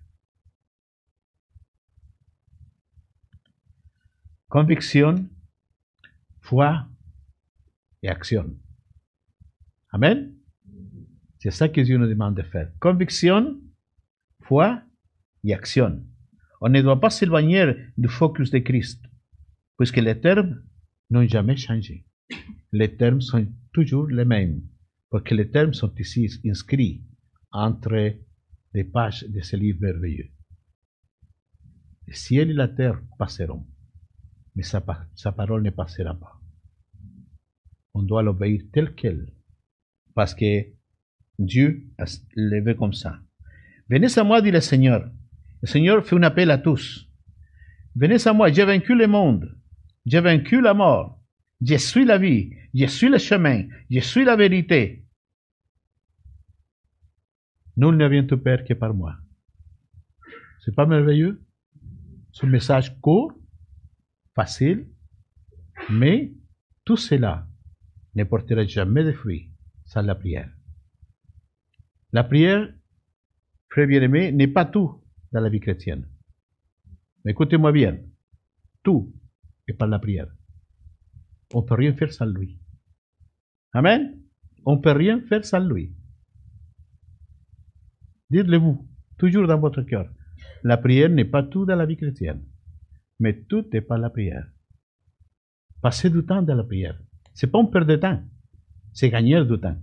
[4.48, 5.28] Conviction,
[6.40, 6.86] foi
[8.02, 8.56] et action.
[9.92, 10.34] Amen?
[11.38, 12.70] C'est ça que Dieu nous demande de faire.
[12.80, 13.60] Conviction,
[14.42, 14.82] foi
[15.44, 16.04] et action.
[16.60, 19.02] On ne doit pas s'éloigner du focus de Christ,
[19.76, 20.62] puisque les termes
[21.10, 22.06] n'ont jamais changé.
[22.72, 24.62] Les termes sont toujours les mêmes,
[25.10, 27.04] parce que les termes sont ici inscrits
[27.50, 28.14] entre
[28.72, 30.30] les pages de ce livre merveilleux.
[32.06, 33.66] Le ciel et la terre passeront,
[34.54, 34.82] mais sa,
[35.14, 36.41] sa parole ne passera pas.
[37.94, 39.32] On doit l'obéir tel quel,
[40.14, 40.64] parce que
[41.38, 41.88] Dieu
[42.34, 43.20] le veut comme ça.
[43.88, 45.10] Venez à moi, dit le Seigneur.
[45.62, 47.08] Le Seigneur fait un appel à tous.
[47.94, 49.58] Venez à moi, j'ai vaincu le monde,
[50.06, 51.22] j'ai vaincu la mort,
[51.60, 55.04] je suis la vie, je suis le chemin, je suis la vérité.
[57.76, 59.16] Nul ne vient au Père que par moi.
[60.64, 61.44] C'est pas merveilleux?
[62.30, 63.32] Ce message court,
[64.34, 64.88] facile,
[65.90, 66.32] mais
[66.84, 67.46] tout cela
[68.14, 69.50] ne portera jamais de fruits
[69.84, 70.50] sans la prière.
[72.12, 72.72] La prière,
[73.70, 75.02] frère bien-aimé, n'est pas tout
[75.32, 76.06] dans la vie chrétienne.
[77.26, 77.98] Écoutez-moi bien,
[78.82, 79.14] tout
[79.66, 80.28] est par la prière.
[81.54, 82.58] On ne peut rien faire sans lui.
[83.72, 84.18] Amen.
[84.64, 85.94] On ne peut rien faire sans lui.
[88.30, 88.88] Dites-le vous,
[89.18, 90.08] toujours dans votre cœur.
[90.62, 92.44] La prière n'est pas tout dans la vie chrétienne,
[93.18, 94.46] mais tout est par la prière.
[95.80, 96.98] Passez du temps dans la prière.
[97.34, 98.22] C'est pas un perdre de temps,
[98.92, 99.76] c'est gagner du temps.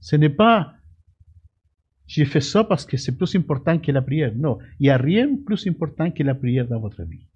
[0.00, 0.76] Ce n'est pas
[2.06, 4.32] j'ai fait ça parce que c'est plus important que la prière.
[4.36, 7.26] Non, il n'y a rien plus important que la prière dans votre vie.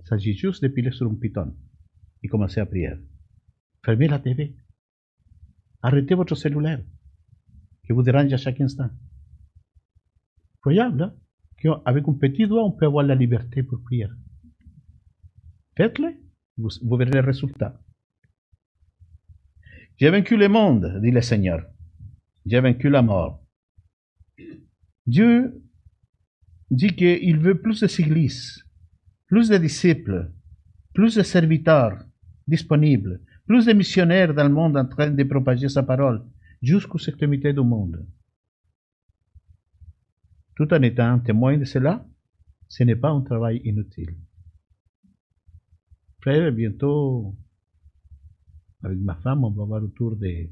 [0.00, 1.54] Il s'agit juste de piler sur un piton
[2.22, 2.94] et commencer à prier.
[3.84, 4.56] Fermez la TV.
[5.82, 6.82] Arrêtez votre cellulaire
[7.84, 8.88] qui vous dérange à chaque instant.
[10.56, 11.14] Incroyable, hein?
[11.58, 14.08] qu'avec un petit doigt, on peut avoir la liberté pour prier.
[15.76, 16.14] Faites-le,
[16.56, 17.80] vous, verrez le résultat.
[19.96, 21.66] J'ai vaincu le monde, dit le Seigneur.
[22.46, 23.44] J'ai vaincu la mort.
[25.06, 25.62] Dieu
[26.70, 27.86] dit qu'il veut plus de
[29.26, 30.32] plus de disciples,
[30.94, 31.98] plus de serviteurs
[32.46, 36.24] disponibles, plus de missionnaires dans le monde en train de propager sa parole
[36.62, 38.06] jusqu'aux extrémités du monde.
[40.56, 42.06] Tout en étant témoin de cela,
[42.68, 44.16] ce n'est pas un travail inutile.
[46.24, 47.36] Frère, bientôt,
[48.82, 50.48] avec ma femme, on va avoir autour de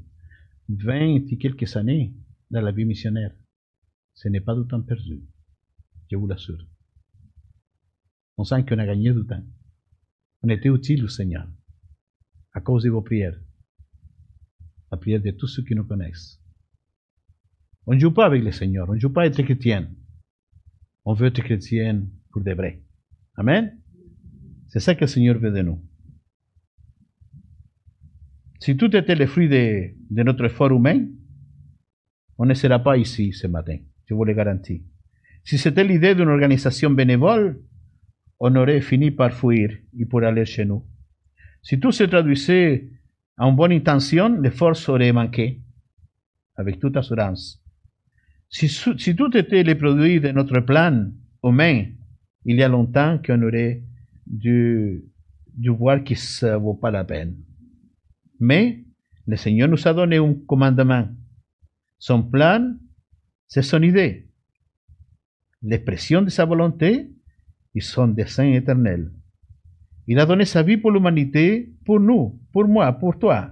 [0.69, 2.13] 20 et quelques années
[2.51, 3.33] dans la vie missionnaire.
[4.13, 5.23] Ce n'est pas du temps perdu,
[6.11, 6.63] je vous l'assure.
[8.37, 9.43] On sent qu'on a gagné du temps.
[10.43, 11.49] On était utile au Seigneur
[12.53, 13.39] à cause de vos prières,
[14.91, 16.39] la prière de tous ceux qui nous connaissent.
[17.87, 19.89] On ne joue pas avec le Seigneur, on ne joue pas à être chrétien.
[21.03, 22.83] On veut être chrétien pour de vrai.
[23.37, 23.82] Amen.
[24.73, 25.79] C'est ça que le Seigneur veut de nous.
[28.59, 31.05] Si tout était le fruit de, de notre effort humain,
[32.39, 34.83] on ne sera pas ici ce matin, je vous le garantis.
[35.43, 37.61] Si c'était l'idée d'une organisation bénévole,
[38.39, 39.69] on aurait fini par fuir
[39.99, 40.83] et pour aller chez nous.
[41.61, 42.89] Si tout se traduisait
[43.37, 45.61] en bonne intention, l'effort aurait manqué,
[46.55, 47.63] avec toute assurance.
[48.49, 51.11] Si, si, tout était le produit de notre plan
[51.43, 51.85] humain,
[52.45, 53.83] il y a longtemps qu'on aurait
[54.25, 55.03] dû
[55.57, 57.35] voir que ça ne vaut pas la peine.
[58.39, 58.83] Mais
[59.25, 61.07] le Seigneur nous a donné un commandement.
[61.99, 62.75] Son plan,
[63.47, 64.27] c'est son idée,
[65.61, 67.09] l'expression de sa volonté
[67.73, 69.11] et son dessein éternel.
[70.07, 73.51] Il a donné sa vie pour l'humanité, pour nous, pour moi, pour toi.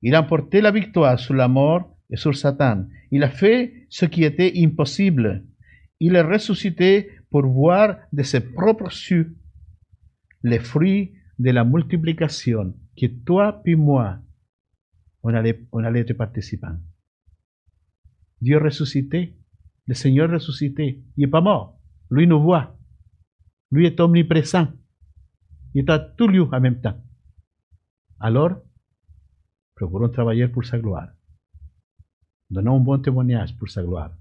[0.00, 2.86] Il a emporté la victoire sur la mort et sur Satan.
[3.10, 5.44] Il a fait ce qui était impossible.
[6.00, 9.36] Il est ressuscité pour voir de ses propres cieux
[10.42, 14.18] les fruits de la multiplication que toi puis moi,
[15.22, 16.78] on allait, on être participants.
[18.40, 19.36] Dieu ressuscité,
[19.86, 21.78] le Seigneur ressuscité, il pas mort.
[22.10, 22.76] Lui nous voit.
[23.70, 24.68] Lui est omniprésent.
[25.74, 27.00] Il est à tout lieu en même temps.
[28.18, 28.62] Alors,
[29.74, 31.08] procurons travailler pour sa gloire.
[32.50, 34.12] Donnons un bon témoignage pour sa gloire.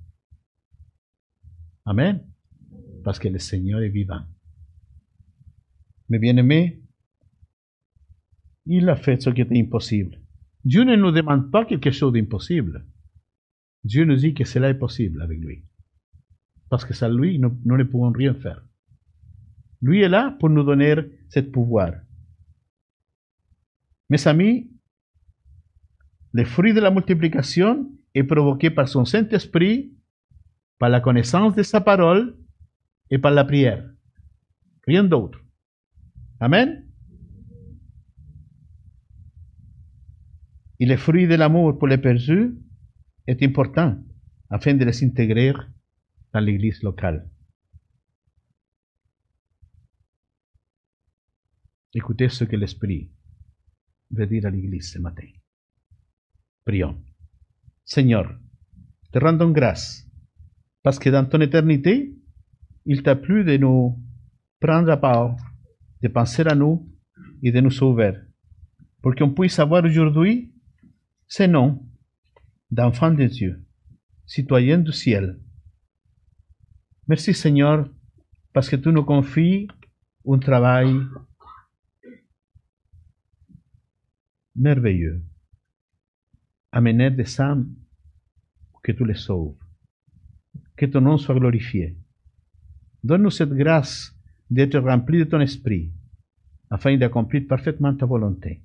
[1.86, 2.24] Amen.
[3.04, 4.22] Parce que le Seigneur est vivant.
[6.10, 6.82] Mes bien-aimés,
[8.66, 10.20] il a fait ce qui était impossible.
[10.66, 12.86] Dieu ne nous demande pas quelque chose d'impossible.
[13.84, 15.64] Dieu nous dit que cela est possible avec lui.
[16.70, 18.64] Parce que sans lui, nous, nous ne pouvons rien faire.
[19.82, 20.96] Lui est là pour nous donner
[21.30, 21.94] ce pouvoir.
[24.10, 24.70] Mes amis,
[26.34, 29.94] le fruit de la multiplication est provoqué par son Saint-Esprit,
[30.78, 32.38] par la connaissance de sa parole
[33.10, 33.88] et par la prière.
[34.86, 35.40] Rien d'autre.
[36.40, 36.86] Amen?
[40.80, 42.56] Et le fruit de l'amour pour les perdus
[43.28, 44.02] est important
[44.50, 45.54] afin de les intégrer
[46.34, 47.30] dans l'église locale.
[51.94, 53.12] Écoutez ce que l'Esprit
[54.12, 55.28] veut dire à l'église ce matin.
[56.64, 57.04] Prions.
[57.84, 58.40] Seigneur,
[59.12, 60.08] te rendons grâce
[60.84, 62.16] parce que dans ton éternité,
[62.86, 64.00] il t'a plu de nous
[64.60, 65.36] prendre à part,
[66.02, 66.90] de penser à nous
[67.42, 68.14] et de nous sauver,
[69.02, 70.54] pour qu'on puisse savoir aujourd'hui
[71.28, 71.86] ce nom
[72.72, 73.66] d'enfant de Dieu,
[74.26, 75.40] citoyen du ciel.
[77.08, 77.90] Merci Seigneur,
[78.54, 79.68] parce que tu nous confies
[80.28, 80.94] un travail
[84.56, 85.24] merveilleux.
[86.72, 87.74] Amener des âmes
[88.84, 89.58] que tu les sauves.
[90.78, 91.98] Que ton nom soit glorifié.
[93.04, 94.16] Donne-nous cette grâce
[94.50, 95.92] d'être remplis de ton esprit,
[96.70, 98.64] afin d'accomplir parfaitement ta volonté,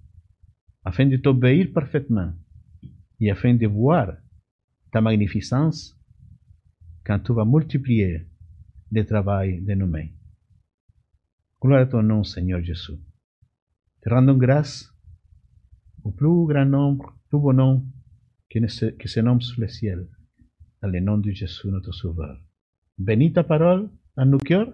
[0.84, 2.32] afin de t'obéir parfaitement
[3.20, 4.14] et afin de voir
[4.92, 5.98] ta magnificence
[7.04, 8.26] quand tu vas multiplier
[8.90, 10.08] le travail de nos mains.
[11.60, 12.98] Gloire à ton nom, Seigneur Jésus.
[14.02, 14.94] Te rendons grâce
[16.02, 17.84] au plus grand nombre, plus beau nom
[18.50, 20.06] qui se, nomme sous le ciel,
[20.80, 22.38] dans le nom de Jésus, notre Sauveur.
[22.98, 24.72] Bénis ta parole en nos cœurs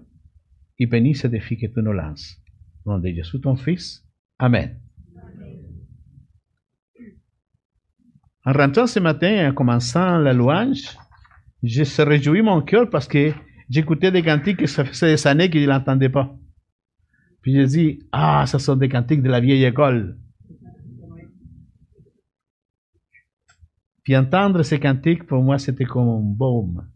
[0.81, 2.37] et bénis ce défi que tu nous lances.
[2.85, 4.03] Au nom de Jésus, ton Fils.
[4.39, 4.81] Amen.
[8.47, 10.97] En rentrant ce matin, en commençant la louange,
[11.63, 13.33] je se réjouis mon cœur parce que
[13.69, 16.35] j'écoutais des cantiques que ça faisait des années qu'il n'entendait pas.
[17.43, 20.19] Puis je dis, ah, ce sont des cantiques de la vieille école.
[24.03, 26.89] Puis entendre ces cantiques, pour moi, c'était comme un baume.